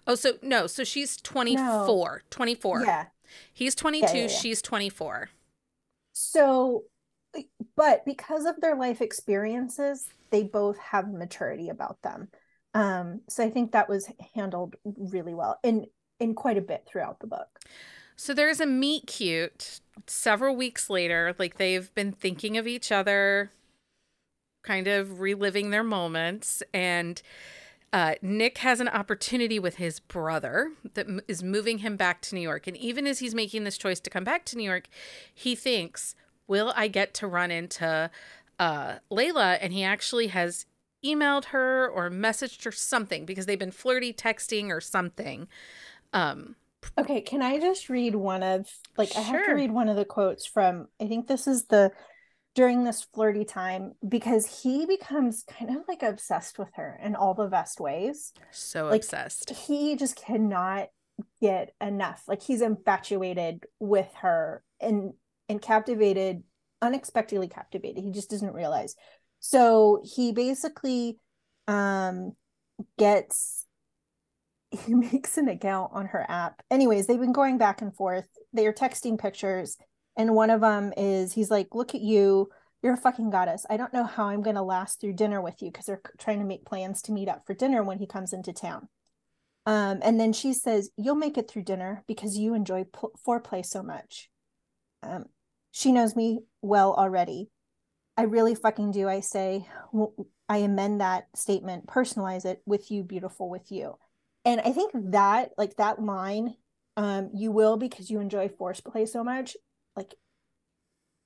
Oh, 0.06 0.14
so 0.14 0.34
no, 0.42 0.66
so 0.66 0.84
she's 0.84 1.16
24. 1.16 1.64
No. 1.64 2.18
24. 2.30 2.84
Yeah. 2.84 3.04
He's 3.52 3.74
22, 3.74 4.06
yeah, 4.06 4.14
yeah, 4.14 4.20
yeah. 4.22 4.28
she's 4.28 4.62
24. 4.62 5.30
So 6.12 6.84
but 7.76 8.04
because 8.04 8.46
of 8.46 8.60
their 8.60 8.76
life 8.76 9.00
experiences, 9.00 10.08
they 10.30 10.42
both 10.42 10.78
have 10.78 11.12
maturity 11.12 11.68
about 11.68 12.00
them. 12.02 12.28
Um, 12.74 13.20
so 13.28 13.44
I 13.44 13.50
think 13.50 13.72
that 13.72 13.88
was 13.88 14.10
handled 14.34 14.76
really 14.84 15.34
well. 15.34 15.58
And 15.62 15.86
in 16.18 16.34
quite 16.34 16.58
a 16.58 16.62
bit 16.62 16.84
throughout 16.86 17.20
the 17.20 17.26
book. 17.26 17.60
So 18.16 18.32
there's 18.32 18.60
a 18.60 18.66
meet 18.66 19.06
cute 19.06 19.80
several 20.06 20.56
weeks 20.56 20.88
later. 20.88 21.34
Like 21.38 21.58
they've 21.58 21.94
been 21.94 22.12
thinking 22.12 22.56
of 22.56 22.66
each 22.66 22.90
other, 22.90 23.50
kind 24.62 24.88
of 24.88 25.20
reliving 25.20 25.70
their 25.70 25.84
moments. 25.84 26.62
And 26.72 27.20
uh, 27.96 28.14
Nick 28.20 28.58
has 28.58 28.78
an 28.78 28.88
opportunity 28.88 29.58
with 29.58 29.76
his 29.76 30.00
brother 30.00 30.72
that 30.92 31.08
m- 31.08 31.22
is 31.26 31.42
moving 31.42 31.78
him 31.78 31.96
back 31.96 32.20
to 32.20 32.34
New 32.34 32.42
York. 32.42 32.66
And 32.66 32.76
even 32.76 33.06
as 33.06 33.20
he's 33.20 33.34
making 33.34 33.64
this 33.64 33.78
choice 33.78 34.00
to 34.00 34.10
come 34.10 34.22
back 34.22 34.44
to 34.46 34.56
New 34.58 34.64
York, 34.64 34.86
he 35.32 35.54
thinks, 35.54 36.14
Will 36.46 36.74
I 36.76 36.88
get 36.88 37.14
to 37.14 37.26
run 37.26 37.50
into 37.50 38.10
uh, 38.58 38.96
Layla? 39.10 39.56
And 39.62 39.72
he 39.72 39.82
actually 39.82 40.26
has 40.26 40.66
emailed 41.02 41.46
her 41.46 41.88
or 41.88 42.10
messaged 42.10 42.64
her 42.64 42.70
something 42.70 43.24
because 43.24 43.46
they've 43.46 43.58
been 43.58 43.70
flirty 43.70 44.12
texting 44.12 44.68
or 44.68 44.82
something. 44.82 45.48
Um, 46.12 46.56
okay, 46.98 47.22
can 47.22 47.40
I 47.40 47.58
just 47.58 47.88
read 47.88 48.14
one 48.14 48.42
of 48.42 48.68
like 48.98 49.12
sure. 49.12 49.22
I 49.22 49.24
have 49.24 49.46
to 49.46 49.54
read 49.54 49.72
one 49.72 49.88
of 49.88 49.96
the 49.96 50.04
quotes 50.04 50.44
from 50.44 50.88
I 51.00 51.06
think 51.06 51.28
this 51.28 51.46
is 51.46 51.64
the 51.64 51.92
during 52.56 52.84
this 52.84 53.06
flirty 53.14 53.44
time 53.44 53.92
because 54.08 54.62
he 54.62 54.86
becomes 54.86 55.44
kind 55.46 55.76
of 55.76 55.82
like 55.86 56.02
obsessed 56.02 56.58
with 56.58 56.70
her 56.74 56.98
in 57.04 57.14
all 57.14 57.34
the 57.34 57.46
best 57.46 57.78
ways. 57.78 58.32
So 58.50 58.86
like, 58.86 59.02
obsessed. 59.02 59.50
He 59.50 59.94
just 59.94 60.16
cannot 60.16 60.88
get 61.40 61.74
enough. 61.82 62.24
Like 62.26 62.42
he's 62.42 62.62
infatuated 62.62 63.66
with 63.78 64.08
her 64.22 64.64
and 64.80 65.12
and 65.50 65.60
captivated, 65.60 66.42
unexpectedly 66.80 67.46
captivated. 67.46 68.02
He 68.02 68.10
just 68.10 68.30
doesn't 68.30 68.54
realize. 68.54 68.96
So 69.38 70.02
he 70.02 70.32
basically 70.32 71.18
um 71.68 72.32
gets 72.98 73.66
he 74.70 74.94
makes 74.94 75.36
an 75.36 75.48
account 75.48 75.92
on 75.92 76.06
her 76.06 76.24
app. 76.26 76.62
Anyways, 76.70 77.06
they've 77.06 77.20
been 77.20 77.32
going 77.32 77.58
back 77.58 77.82
and 77.82 77.94
forth. 77.94 78.28
They 78.54 78.66
are 78.66 78.72
texting 78.72 79.18
pictures, 79.18 79.76
and 80.16 80.34
one 80.34 80.50
of 80.50 80.60
them 80.60 80.92
is 80.96 81.32
he's 81.32 81.50
like, 81.50 81.74
"Look 81.74 81.94
at 81.94 82.00
you, 82.00 82.50
you're 82.82 82.94
a 82.94 82.96
fucking 82.96 83.30
goddess. 83.30 83.66
I 83.70 83.76
don't 83.76 83.92
know 83.92 84.04
how 84.04 84.26
I'm 84.28 84.42
gonna 84.42 84.62
last 84.62 85.00
through 85.00 85.14
dinner 85.14 85.40
with 85.40 85.62
you 85.62 85.70
because 85.70 85.86
they're 85.86 86.02
trying 86.18 86.38
to 86.40 86.44
make 86.44 86.64
plans 86.66 87.02
to 87.02 87.12
meet 87.12 87.28
up 87.28 87.46
for 87.46 87.54
dinner 87.54 87.82
when 87.82 87.98
he 87.98 88.06
comes 88.06 88.32
into 88.32 88.52
town." 88.52 88.88
Um, 89.66 90.00
and 90.02 90.20
then 90.20 90.32
she 90.32 90.52
says, 90.52 90.90
"You'll 90.96 91.16
make 91.16 91.38
it 91.38 91.48
through 91.50 91.64
dinner 91.64 92.04
because 92.06 92.38
you 92.38 92.54
enjoy 92.54 92.84
foreplay 93.26 93.64
so 93.64 93.82
much." 93.82 94.30
Um, 95.02 95.26
she 95.72 95.92
knows 95.92 96.16
me 96.16 96.40
well 96.62 96.94
already. 96.94 97.50
I 98.16 98.22
really 98.22 98.54
fucking 98.54 98.92
do. 98.92 99.08
I 99.08 99.20
say, 99.20 99.68
I 100.48 100.58
amend 100.58 101.00
that 101.00 101.28
statement, 101.36 101.86
personalize 101.86 102.44
it 102.46 102.62
with 102.66 102.90
you, 102.90 103.02
beautiful, 103.04 103.50
with 103.50 103.70
you 103.70 103.96
and 104.46 104.60
i 104.60 104.72
think 104.72 104.92
that 104.94 105.50
like 105.58 105.76
that 105.76 106.00
line 106.00 106.54
um 106.96 107.28
you 107.34 107.50
will 107.52 107.76
because 107.76 108.08
you 108.08 108.20
enjoy 108.20 108.48
force 108.48 108.80
play 108.80 109.04
so 109.04 109.22
much 109.22 109.56
like 109.96 110.14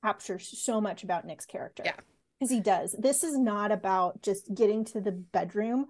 captures 0.03 0.49
so 0.59 0.81
much 0.81 1.03
about 1.03 1.27
nick's 1.27 1.47
character. 1.47 1.83
Yeah. 1.85 1.97
Because 2.39 2.51
he 2.51 2.61
does. 2.61 2.95
This 2.99 3.23
is 3.23 3.37
not 3.37 3.71
about 3.73 4.23
just 4.23 4.55
getting 4.55 4.85
to 4.87 5.01
the 5.01 5.13
bedroom. 5.13 5.87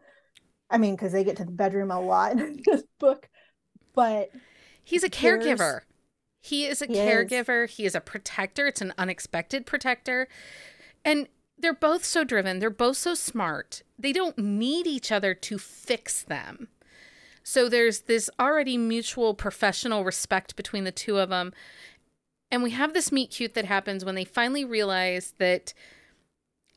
I 0.68 0.78
mean 0.78 0.94
because 0.94 1.12
they 1.12 1.24
get 1.24 1.36
to 1.36 1.44
the 1.44 1.52
bedroom 1.52 1.90
a 1.90 2.00
lot 2.00 2.32
in 2.38 2.60
this 2.64 2.82
book 2.98 3.28
but 3.94 4.30
he's 4.82 5.04
a 5.04 5.10
caregiver. 5.10 5.80
He 6.40 6.66
is 6.66 6.80
a 6.80 6.86
he 6.86 6.94
caregiver. 6.94 7.64
Is. 7.64 7.76
he 7.76 7.84
is 7.84 7.94
a 7.94 8.00
protector. 8.00 8.66
It's 8.66 8.80
an 8.80 8.94
unexpected 8.96 9.66
protector. 9.66 10.28
And 11.04 11.28
they're 11.58 11.74
both 11.74 12.04
so 12.04 12.24
driven. 12.24 12.58
They're 12.58 12.70
both 12.70 12.96
so 12.96 13.14
smart. 13.14 13.82
They 13.98 14.12
don't 14.12 14.38
need 14.38 14.86
each 14.86 15.12
other 15.12 15.34
to 15.34 15.58
fix 15.58 16.22
them. 16.22 16.68
So 17.42 17.68
there's 17.68 18.00
this 18.00 18.30
already 18.38 18.78
mutual 18.78 19.34
professional 19.34 20.04
respect 20.04 20.56
between 20.56 20.84
the 20.84 20.92
two 20.92 21.18
of 21.18 21.28
them. 21.28 21.52
And 22.50 22.62
we 22.62 22.70
have 22.70 22.94
this 22.94 23.12
meet 23.12 23.30
cute 23.30 23.54
that 23.54 23.64
happens 23.64 24.04
when 24.04 24.14
they 24.14 24.24
finally 24.24 24.64
realize 24.64 25.34
that 25.38 25.72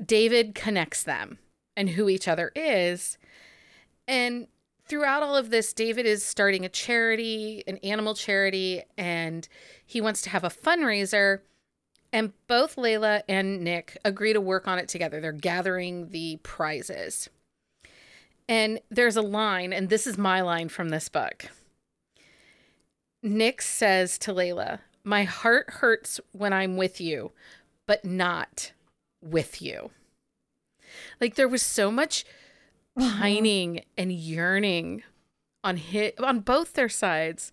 David 0.03 0.55
connects 0.55 1.03
them 1.03 1.39
and 1.75 1.89
who 1.89 2.09
each 2.09 2.27
other 2.27 2.51
is. 2.55 3.17
And 4.07 4.47
throughout 4.85 5.23
all 5.23 5.35
of 5.35 5.49
this, 5.49 5.73
David 5.73 6.05
is 6.05 6.23
starting 6.23 6.65
a 6.65 6.69
charity, 6.69 7.63
an 7.67 7.77
animal 7.77 8.13
charity, 8.13 8.83
and 8.97 9.47
he 9.85 10.01
wants 10.01 10.21
to 10.23 10.29
have 10.29 10.43
a 10.43 10.49
fundraiser. 10.49 11.39
And 12.11 12.33
both 12.47 12.75
Layla 12.75 13.23
and 13.27 13.61
Nick 13.61 13.97
agree 14.05 14.33
to 14.33 14.41
work 14.41 14.67
on 14.67 14.77
it 14.77 14.87
together. 14.87 15.19
They're 15.19 15.31
gathering 15.31 16.09
the 16.09 16.39
prizes. 16.43 17.29
And 18.47 18.79
there's 18.91 19.15
a 19.15 19.21
line, 19.21 19.73
and 19.73 19.89
this 19.89 20.05
is 20.05 20.17
my 20.17 20.41
line 20.41 20.69
from 20.69 20.89
this 20.89 21.09
book. 21.09 21.45
Nick 23.23 23.61
says 23.61 24.17
to 24.19 24.33
Layla, 24.33 24.79
My 25.03 25.23
heart 25.23 25.69
hurts 25.69 26.19
when 26.31 26.53
I'm 26.53 26.77
with 26.77 27.01
you, 27.01 27.31
but 27.87 28.05
not 28.05 28.71
with 29.21 29.61
you. 29.61 29.91
Like 31.19 31.35
there 31.35 31.47
was 31.47 31.61
so 31.61 31.91
much 31.91 32.25
mm-hmm. 32.97 33.19
pining 33.19 33.73
mm-hmm. 33.75 33.87
and 33.97 34.11
yearning 34.11 35.03
on 35.63 35.77
hit 35.77 36.19
on 36.19 36.39
both 36.41 36.73
their 36.73 36.89
sides. 36.89 37.51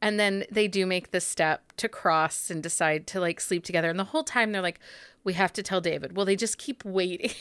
And 0.00 0.18
then 0.18 0.44
they 0.50 0.68
do 0.68 0.86
make 0.86 1.10
the 1.10 1.20
step 1.20 1.72
to 1.76 1.88
cross 1.88 2.50
and 2.50 2.62
decide 2.62 3.06
to 3.08 3.20
like 3.20 3.40
sleep 3.40 3.64
together. 3.64 3.90
And 3.90 3.98
the 3.98 4.04
whole 4.04 4.22
time 4.22 4.52
they're 4.52 4.62
like, 4.62 4.80
we 5.24 5.32
have 5.32 5.52
to 5.54 5.62
tell 5.62 5.80
David. 5.80 6.16
Well, 6.16 6.26
they 6.26 6.36
just 6.36 6.58
keep 6.58 6.84
waiting. 6.84 7.32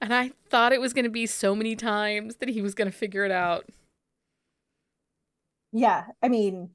And 0.00 0.14
I 0.14 0.30
thought 0.48 0.72
it 0.72 0.80
was 0.80 0.94
going 0.94 1.04
to 1.04 1.10
be 1.10 1.26
so 1.26 1.54
many 1.54 1.76
times 1.76 2.36
that 2.36 2.48
he 2.48 2.62
was 2.62 2.74
going 2.74 2.90
to 2.90 2.96
figure 2.96 3.26
it 3.26 3.30
out. 3.30 3.66
Yeah, 5.72 6.06
I 6.22 6.28
mean, 6.28 6.70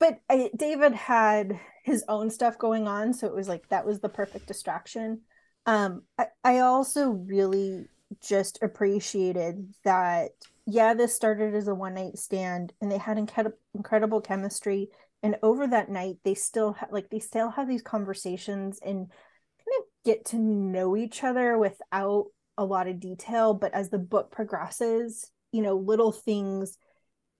but 0.00 0.20
I, 0.28 0.50
David 0.56 0.92
had 0.92 1.58
his 1.84 2.04
own 2.08 2.30
stuff 2.30 2.58
going 2.58 2.86
on, 2.86 3.12
so 3.12 3.26
it 3.26 3.34
was 3.34 3.48
like 3.48 3.68
that 3.68 3.86
was 3.86 4.00
the 4.00 4.08
perfect 4.08 4.46
distraction. 4.46 5.22
Um, 5.66 6.02
I, 6.18 6.26
I 6.44 6.58
also 6.60 7.10
really 7.10 7.86
just 8.22 8.62
appreciated 8.62 9.74
that. 9.84 10.30
Yeah, 10.70 10.92
this 10.92 11.16
started 11.16 11.54
as 11.54 11.66
a 11.66 11.74
one 11.74 11.94
night 11.94 12.18
stand, 12.18 12.72
and 12.80 12.92
they 12.92 12.98
had 12.98 13.18
incredible 13.74 14.20
chemistry. 14.20 14.88
And 15.22 15.36
over 15.42 15.66
that 15.66 15.90
night, 15.90 16.16
they 16.24 16.34
still 16.34 16.74
ha- 16.74 16.88
like 16.90 17.08
they 17.10 17.20
still 17.20 17.50
have 17.50 17.66
these 17.66 17.82
conversations 17.82 18.78
and 18.84 19.08
kind 19.08 19.78
of 19.78 19.84
get 20.04 20.26
to 20.26 20.36
know 20.36 20.96
each 20.96 21.24
other 21.24 21.58
without 21.58 22.26
a 22.56 22.64
lot 22.64 22.86
of 22.86 23.00
detail. 23.00 23.54
But 23.54 23.72
as 23.74 23.88
the 23.88 23.98
book 23.98 24.30
progresses, 24.30 25.30
you 25.52 25.62
know, 25.62 25.76
little 25.76 26.12
things 26.12 26.76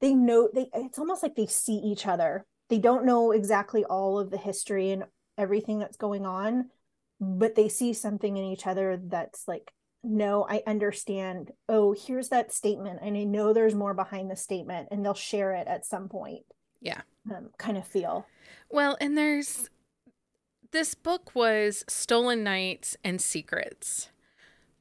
they 0.00 0.14
know 0.14 0.48
they 0.52 0.68
it's 0.74 0.98
almost 0.98 1.22
like 1.22 1.34
they 1.34 1.46
see 1.46 1.76
each 1.76 2.06
other. 2.06 2.44
They 2.68 2.78
don't 2.78 3.06
know 3.06 3.32
exactly 3.32 3.84
all 3.84 4.18
of 4.18 4.30
the 4.30 4.38
history 4.38 4.90
and 4.90 5.04
everything 5.37 5.78
that's 5.78 5.96
going 5.96 6.26
on 6.26 6.70
but 7.20 7.54
they 7.54 7.68
see 7.68 7.92
something 7.92 8.37
in 8.37 8.44
each 8.44 8.66
other 8.66 9.00
that's 9.04 9.48
like 9.48 9.72
no 10.04 10.46
i 10.48 10.62
understand. 10.66 11.50
Oh 11.68 11.92
here's 11.92 12.28
that 12.28 12.52
statement 12.52 13.00
and 13.02 13.16
i 13.16 13.24
know 13.24 13.52
there's 13.52 13.74
more 13.74 13.94
behind 13.94 14.30
the 14.30 14.37
statement 14.37 14.88
and 14.90 15.04
they'll 15.04 15.14
share 15.14 15.54
it 15.54 15.66
at 15.66 15.87
some 15.87 16.08
point. 16.08 16.44
Yeah. 16.80 17.00
Um, 17.34 17.50
kind 17.58 17.76
of 17.76 17.87
feel. 17.87 18.26
Well 18.70 18.96
and 19.00 19.18
there's 19.18 19.68
this 20.70 20.94
book 20.94 21.34
was 21.34 21.84
stolen 21.88 22.44
nights 22.44 22.96
and 23.02 23.20
secrets 23.20 24.11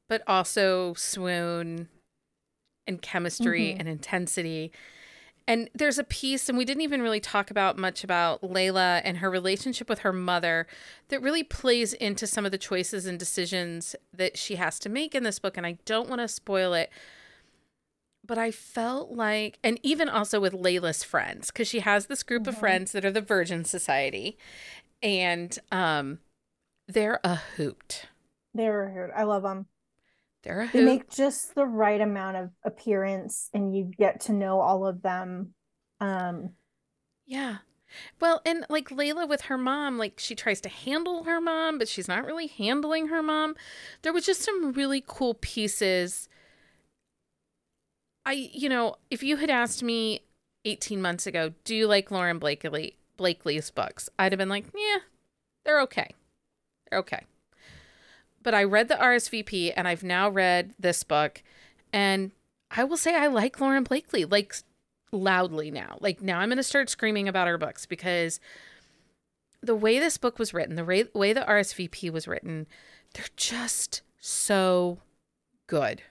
but 0.08 0.22
also 0.28 0.94
swoon 0.94 1.90
and 2.86 3.02
chemistry 3.02 3.70
mm-hmm. 3.70 3.80
and 3.80 3.90
intensity 3.90 4.72
and 5.48 5.70
there's 5.74 5.98
a 5.98 6.04
piece, 6.04 6.50
and 6.50 6.58
we 6.58 6.66
didn't 6.66 6.82
even 6.82 7.02
really 7.02 7.22
talk 7.22 7.50
about 7.50 7.78
much 7.78 8.04
about 8.04 8.42
Layla 8.42 9.02
and 9.06 9.18
her 9.18 9.30
relationship 9.30 9.88
with 9.88 10.00
her 10.00 10.12
mother 10.12 10.68
that 11.08 11.22
really 11.22 11.44
plays 11.44 11.94
into 11.94 12.28
some 12.28 12.46
of 12.46 12.52
the 12.52 12.58
choices 12.58 13.06
and 13.06 13.18
decisions 13.18 13.96
that 14.14 14.38
she 14.38 14.56
has 14.56 14.78
to 14.80 14.90
make 14.90 15.16
in 15.16 15.24
this 15.24 15.40
book. 15.40 15.56
And 15.56 15.66
I 15.66 15.78
don't 15.86 16.10
want 16.10 16.20
to 16.20 16.28
spoil 16.28 16.74
it, 16.74 16.92
but 18.26 18.38
I 18.38 18.52
felt 18.52 19.12
like, 19.12 19.58
and 19.64 19.80
even 19.84 20.10
also 20.10 20.42
with 20.42 20.52
Layla's 20.52 21.04
friends, 21.04 21.48
because 21.48 21.70
she 21.70 21.80
has 21.80 22.08
this 22.08 22.24
group 22.24 22.44
mm-hmm. 22.44 22.50
of 22.50 22.58
friends 22.58 22.92
that 22.92 23.06
are 23.06 23.12
the 23.12 23.22
Virgin 23.22 23.64
Society, 23.64 24.38
and 25.02 25.58
um, 25.72 26.20
they're 26.90 27.22
a 27.24 27.36
hoot. 27.36 28.08
They're 28.54 28.84
a 28.84 28.92
hoot. 28.92 29.12
I 29.16 29.24
love 29.24 29.44
them. 29.44 29.68
They're 30.48 30.62
a 30.62 30.70
they 30.72 30.84
make 30.86 31.10
just 31.10 31.56
the 31.56 31.66
right 31.66 32.00
amount 32.00 32.38
of 32.38 32.52
appearance 32.64 33.50
and 33.54 33.76
you 33.76 33.92
get 33.98 34.22
to 34.22 34.34
know 34.34 34.62
all 34.62 34.88
of 34.88 35.02
them. 35.02 35.54
Um 36.00 36.52
yeah. 37.26 37.58
Well, 38.22 38.42
and 38.46 38.66
like 38.70 38.90
Layla 38.90 39.28
with 39.28 39.42
her 39.44 39.58
mom, 39.58 39.98
like 39.98 40.14
she 40.18 40.36
tries 40.36 40.62
to 40.62 40.70
handle 40.70 41.26
her 41.26 41.42
mom, 41.42 41.78
but 41.78 41.90
she's 41.90 42.08
not 42.08 42.26
really 42.26 42.48
handling 42.48 43.08
her 43.08 43.22
mom. 43.22 43.56
There 44.02 44.14
was 44.14 44.26
just 44.26 44.42
some 44.42 44.72
really 44.72 45.04
cool 45.06 45.34
pieces. 45.34 46.30
I, 48.26 48.50
you 48.54 48.70
know, 48.70 48.96
if 49.10 49.24
you 49.24 49.38
had 49.38 49.50
asked 49.50 49.84
me 49.84 50.22
18 50.66 51.02
months 51.02 51.28
ago, 51.28 51.54
do 51.64 51.76
you 51.76 51.88
like 51.88 52.12
Lauren 52.12 52.40
Blakely 52.40 52.98
Blakely's 53.18 53.72
books? 53.72 54.10
I'd 54.20 54.32
have 54.32 54.40
been 54.40 54.50
like, 54.50 54.66
yeah, 54.76 55.00
they're 55.66 55.82
okay. 55.82 56.12
They're 56.90 57.00
okay 57.00 57.26
but 58.48 58.54
I 58.54 58.64
read 58.64 58.88
the 58.88 58.96
RSVP 58.96 59.74
and 59.76 59.90
I've 59.90 60.06
now 60.06 60.30
read 60.30 60.74
this 60.80 61.04
book 61.04 61.44
and 61.92 62.32
I 62.72 62.86
will 62.86 62.96
say 62.96 63.14
I 63.14 63.28
like 63.28 63.60
Lauren 63.60 63.84
Blakely 63.84 64.24
like 64.24 64.56
loudly 65.12 65.70
now. 65.70 65.98
Like 66.00 66.22
now 66.22 66.40
I'm 66.40 66.48
going 66.48 66.56
to 66.56 66.64
start 66.64 66.90
screaming 66.90 67.28
about 67.28 67.50
her 67.50 67.58
books 67.58 67.86
because 67.86 68.40
the 69.62 69.76
way 69.76 70.00
this 70.00 70.18
book 70.18 70.40
was 70.40 70.54
written, 70.54 70.78
the 70.78 70.86
way 70.86 71.34
the 71.34 71.42
RSVP 71.42 72.10
was 72.10 72.26
written, 72.26 72.68
they're 73.14 73.26
just 73.36 74.02
so 74.18 75.00
good. 75.68 76.04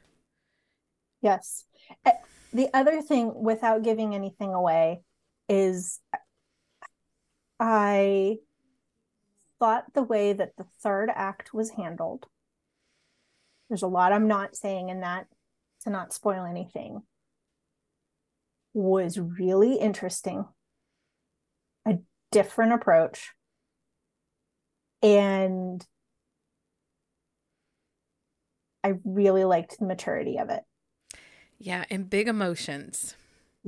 Yes. 1.22 1.64
Eh, 2.04 2.12
the 2.52 2.68
other 2.74 3.00
thing 3.00 3.32
without 3.34 3.82
giving 3.82 4.14
anything 4.14 4.52
away 4.52 5.00
is 5.48 6.00
I 7.58 8.40
thought 9.58 9.92
the 9.94 10.02
way 10.02 10.32
that 10.32 10.52
the 10.56 10.66
third 10.82 11.10
act 11.14 11.52
was 11.54 11.70
handled, 11.70 12.26
there's 13.68 13.82
a 13.82 13.88
lot 13.88 14.12
I'm 14.12 14.28
not 14.28 14.56
saying 14.56 14.88
in 14.88 15.00
that 15.00 15.26
to 15.82 15.90
not 15.90 16.12
spoil 16.12 16.44
anything, 16.44 17.02
was 18.74 19.18
really 19.18 19.76
interesting. 19.76 20.44
A 21.86 21.98
different 22.30 22.72
approach. 22.72 23.32
And 25.02 25.84
I 28.82 28.94
really 29.04 29.44
liked 29.44 29.78
the 29.78 29.86
maturity 29.86 30.38
of 30.38 30.50
it. 30.50 30.62
Yeah, 31.58 31.84
and 31.90 32.08
big 32.08 32.28
emotions. 32.28 33.16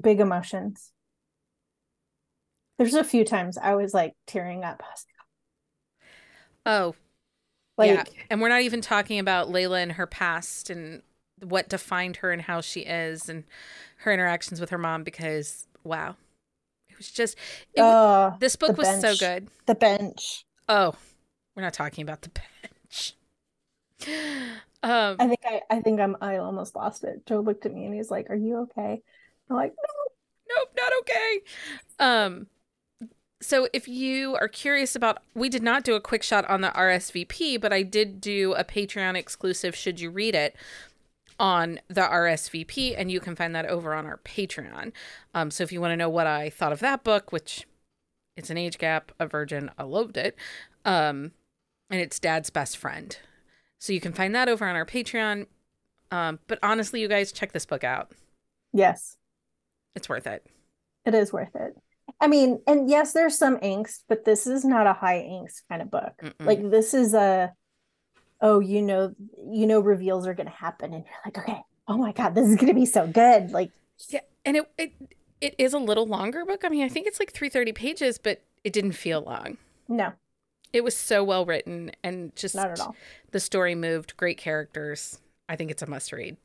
Big 0.00 0.20
emotions. 0.20 0.92
There's 2.78 2.94
a 2.94 3.02
few 3.02 3.24
times 3.24 3.58
I 3.58 3.74
was 3.74 3.92
like 3.92 4.14
tearing 4.26 4.62
up. 4.62 4.80
Was 4.80 5.06
Oh, 6.68 6.94
like, 7.78 7.88
yeah. 7.88 8.04
And 8.28 8.42
we're 8.42 8.50
not 8.50 8.60
even 8.60 8.82
talking 8.82 9.18
about 9.18 9.48
Layla 9.48 9.82
and 9.82 9.92
her 9.92 10.06
past 10.06 10.68
and 10.68 11.02
what 11.40 11.68
defined 11.68 12.16
her 12.16 12.30
and 12.30 12.42
how 12.42 12.60
she 12.60 12.80
is 12.80 13.28
and 13.28 13.44
her 13.98 14.12
interactions 14.12 14.60
with 14.60 14.70
her 14.70 14.78
mom 14.78 15.02
because 15.02 15.66
wow. 15.82 16.16
It 16.90 16.98
was 16.98 17.10
just 17.10 17.38
it, 17.72 17.80
uh, 17.80 18.32
this 18.38 18.56
book 18.56 18.76
was 18.76 18.86
bench. 18.86 19.00
so 19.00 19.16
good. 19.16 19.48
The 19.66 19.74
bench. 19.74 20.44
Oh, 20.68 20.94
we're 21.56 21.62
not 21.62 21.72
talking 21.72 22.02
about 22.02 22.22
the 22.22 22.30
bench. 22.30 23.14
Um, 24.80 25.16
I 25.18 25.26
think 25.26 25.40
I, 25.44 25.60
I 25.70 25.80
think 25.80 25.98
I'm 25.98 26.16
I 26.20 26.36
almost 26.36 26.76
lost 26.76 27.02
it. 27.02 27.26
Joe 27.26 27.40
looked 27.40 27.66
at 27.66 27.74
me 27.74 27.84
and 27.84 27.92
he's 27.92 28.12
like, 28.12 28.30
"Are 28.30 28.36
you 28.36 28.58
okay?" 28.58 29.02
I'm 29.50 29.56
like, 29.56 29.74
"No, 29.74 30.54
nope, 30.56 30.68
not 30.76 30.92
okay." 31.00 31.40
Um, 31.98 32.46
so 33.40 33.68
if 33.72 33.86
you 33.86 34.36
are 34.40 34.48
curious 34.48 34.96
about 34.96 35.22
we 35.34 35.48
did 35.48 35.62
not 35.62 35.84
do 35.84 35.94
a 35.94 36.00
quick 36.00 36.22
shot 36.22 36.48
on 36.48 36.60
the 36.60 36.68
RSVP, 36.68 37.60
but 37.60 37.72
I 37.72 37.82
did 37.82 38.20
do 38.20 38.54
a 38.54 38.64
Patreon 38.64 39.16
exclusive 39.16 39.76
should 39.76 40.00
you 40.00 40.10
read 40.10 40.34
it 40.34 40.56
on 41.38 41.80
the 41.88 42.00
RSVP 42.00 42.94
and 42.96 43.10
you 43.10 43.20
can 43.20 43.36
find 43.36 43.54
that 43.54 43.66
over 43.66 43.94
on 43.94 44.06
our 44.06 44.18
Patreon. 44.18 44.92
Um, 45.34 45.50
so 45.50 45.62
if 45.62 45.72
you 45.72 45.80
want 45.80 45.92
to 45.92 45.96
know 45.96 46.08
what 46.08 46.26
I 46.26 46.50
thought 46.50 46.72
of 46.72 46.80
that 46.80 47.04
book, 47.04 47.30
which 47.30 47.66
it's 48.36 48.50
an 48.50 48.58
age 48.58 48.78
gap, 48.78 49.12
a 49.18 49.26
virgin, 49.26 49.70
I 49.78 49.84
loved 49.84 50.16
it. 50.16 50.36
Um, 50.84 51.32
and 51.90 52.00
it's 52.00 52.18
dad's 52.18 52.50
best 52.50 52.76
friend. 52.76 53.16
So 53.78 53.92
you 53.92 54.00
can 54.00 54.12
find 54.12 54.34
that 54.34 54.48
over 54.48 54.66
on 54.66 54.74
our 54.74 54.84
Patreon. 54.84 55.46
Um, 56.10 56.40
but 56.48 56.58
honestly, 56.62 57.00
you 57.00 57.08
guys 57.08 57.32
check 57.32 57.52
this 57.52 57.66
book 57.66 57.84
out. 57.84 58.10
Yes. 58.72 59.16
It's 59.94 60.08
worth 60.08 60.26
it. 60.26 60.44
It 61.04 61.14
is 61.14 61.32
worth 61.32 61.54
it. 61.54 61.76
I 62.20 62.26
mean, 62.26 62.60
and 62.66 62.90
yes, 62.90 63.12
there's 63.12 63.38
some 63.38 63.58
angst, 63.58 64.02
but 64.08 64.24
this 64.24 64.46
is 64.46 64.64
not 64.64 64.86
a 64.86 64.92
high 64.92 65.18
angst 65.18 65.62
kind 65.68 65.82
of 65.82 65.90
book. 65.90 66.12
Mm-mm. 66.22 66.46
Like 66.46 66.70
this 66.70 66.94
is 66.94 67.14
a 67.14 67.52
oh, 68.40 68.60
you 68.60 68.82
know, 68.82 69.14
you 69.50 69.66
know 69.66 69.80
reveals 69.80 70.26
are 70.26 70.34
gonna 70.34 70.50
happen, 70.50 70.94
and 70.94 71.04
you're 71.04 71.20
like, 71.24 71.38
okay, 71.38 71.60
oh 71.86 71.96
my 71.96 72.12
god, 72.12 72.34
this 72.34 72.48
is 72.48 72.56
gonna 72.56 72.74
be 72.74 72.86
so 72.86 73.06
good. 73.06 73.50
Like 73.50 73.70
Yeah, 74.08 74.20
and 74.44 74.56
it 74.56 74.70
it 74.76 74.92
it 75.40 75.54
is 75.58 75.72
a 75.74 75.78
little 75.78 76.06
longer 76.06 76.44
book. 76.44 76.64
I 76.64 76.68
mean, 76.68 76.84
I 76.84 76.88
think 76.88 77.06
it's 77.06 77.20
like 77.20 77.32
330 77.32 77.72
pages, 77.72 78.18
but 78.18 78.42
it 78.64 78.72
didn't 78.72 78.92
feel 78.92 79.20
long. 79.20 79.56
No. 79.88 80.12
It 80.72 80.84
was 80.84 80.96
so 80.96 81.24
well 81.24 81.46
written 81.46 81.92
and 82.02 82.34
just 82.36 82.54
not 82.54 82.70
at 82.70 82.80
all. 82.80 82.94
The 83.30 83.40
story 83.40 83.74
moved, 83.74 84.16
great 84.16 84.36
characters. 84.36 85.18
I 85.48 85.56
think 85.56 85.70
it's 85.70 85.82
a 85.82 85.88
must 85.88 86.12
read. 86.12 86.36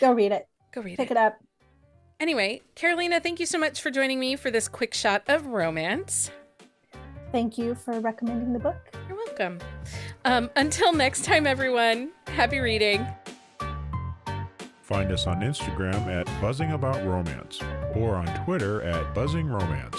Go 0.00 0.12
read 0.12 0.32
it. 0.32 0.46
Go 0.72 0.82
read 0.82 0.96
Pick 0.96 1.06
it. 1.06 1.08
Pick 1.08 1.10
it 1.12 1.16
up. 1.16 1.38
Anyway, 2.20 2.60
Carolina, 2.74 3.18
thank 3.18 3.40
you 3.40 3.46
so 3.46 3.58
much 3.58 3.80
for 3.80 3.90
joining 3.90 4.20
me 4.20 4.36
for 4.36 4.50
this 4.50 4.68
quick 4.68 4.92
shot 4.92 5.22
of 5.26 5.46
romance. 5.46 6.30
Thank 7.32 7.56
you 7.56 7.74
for 7.74 7.98
recommending 7.98 8.52
the 8.52 8.58
book. 8.58 8.76
You're 9.08 9.16
welcome. 9.16 9.58
Um, 10.26 10.50
until 10.54 10.92
next 10.92 11.24
time, 11.24 11.46
everyone, 11.46 12.10
happy 12.26 12.58
reading. 12.58 13.06
Find 14.82 15.10
us 15.12 15.26
on 15.26 15.40
Instagram 15.40 16.08
at 16.08 16.26
Buzzing 16.42 16.72
About 16.72 17.02
Romance 17.06 17.60
or 17.94 18.16
on 18.16 18.26
Twitter 18.44 18.82
at 18.82 19.14
Buzzing 19.14 19.46
Romance. 19.46 19.98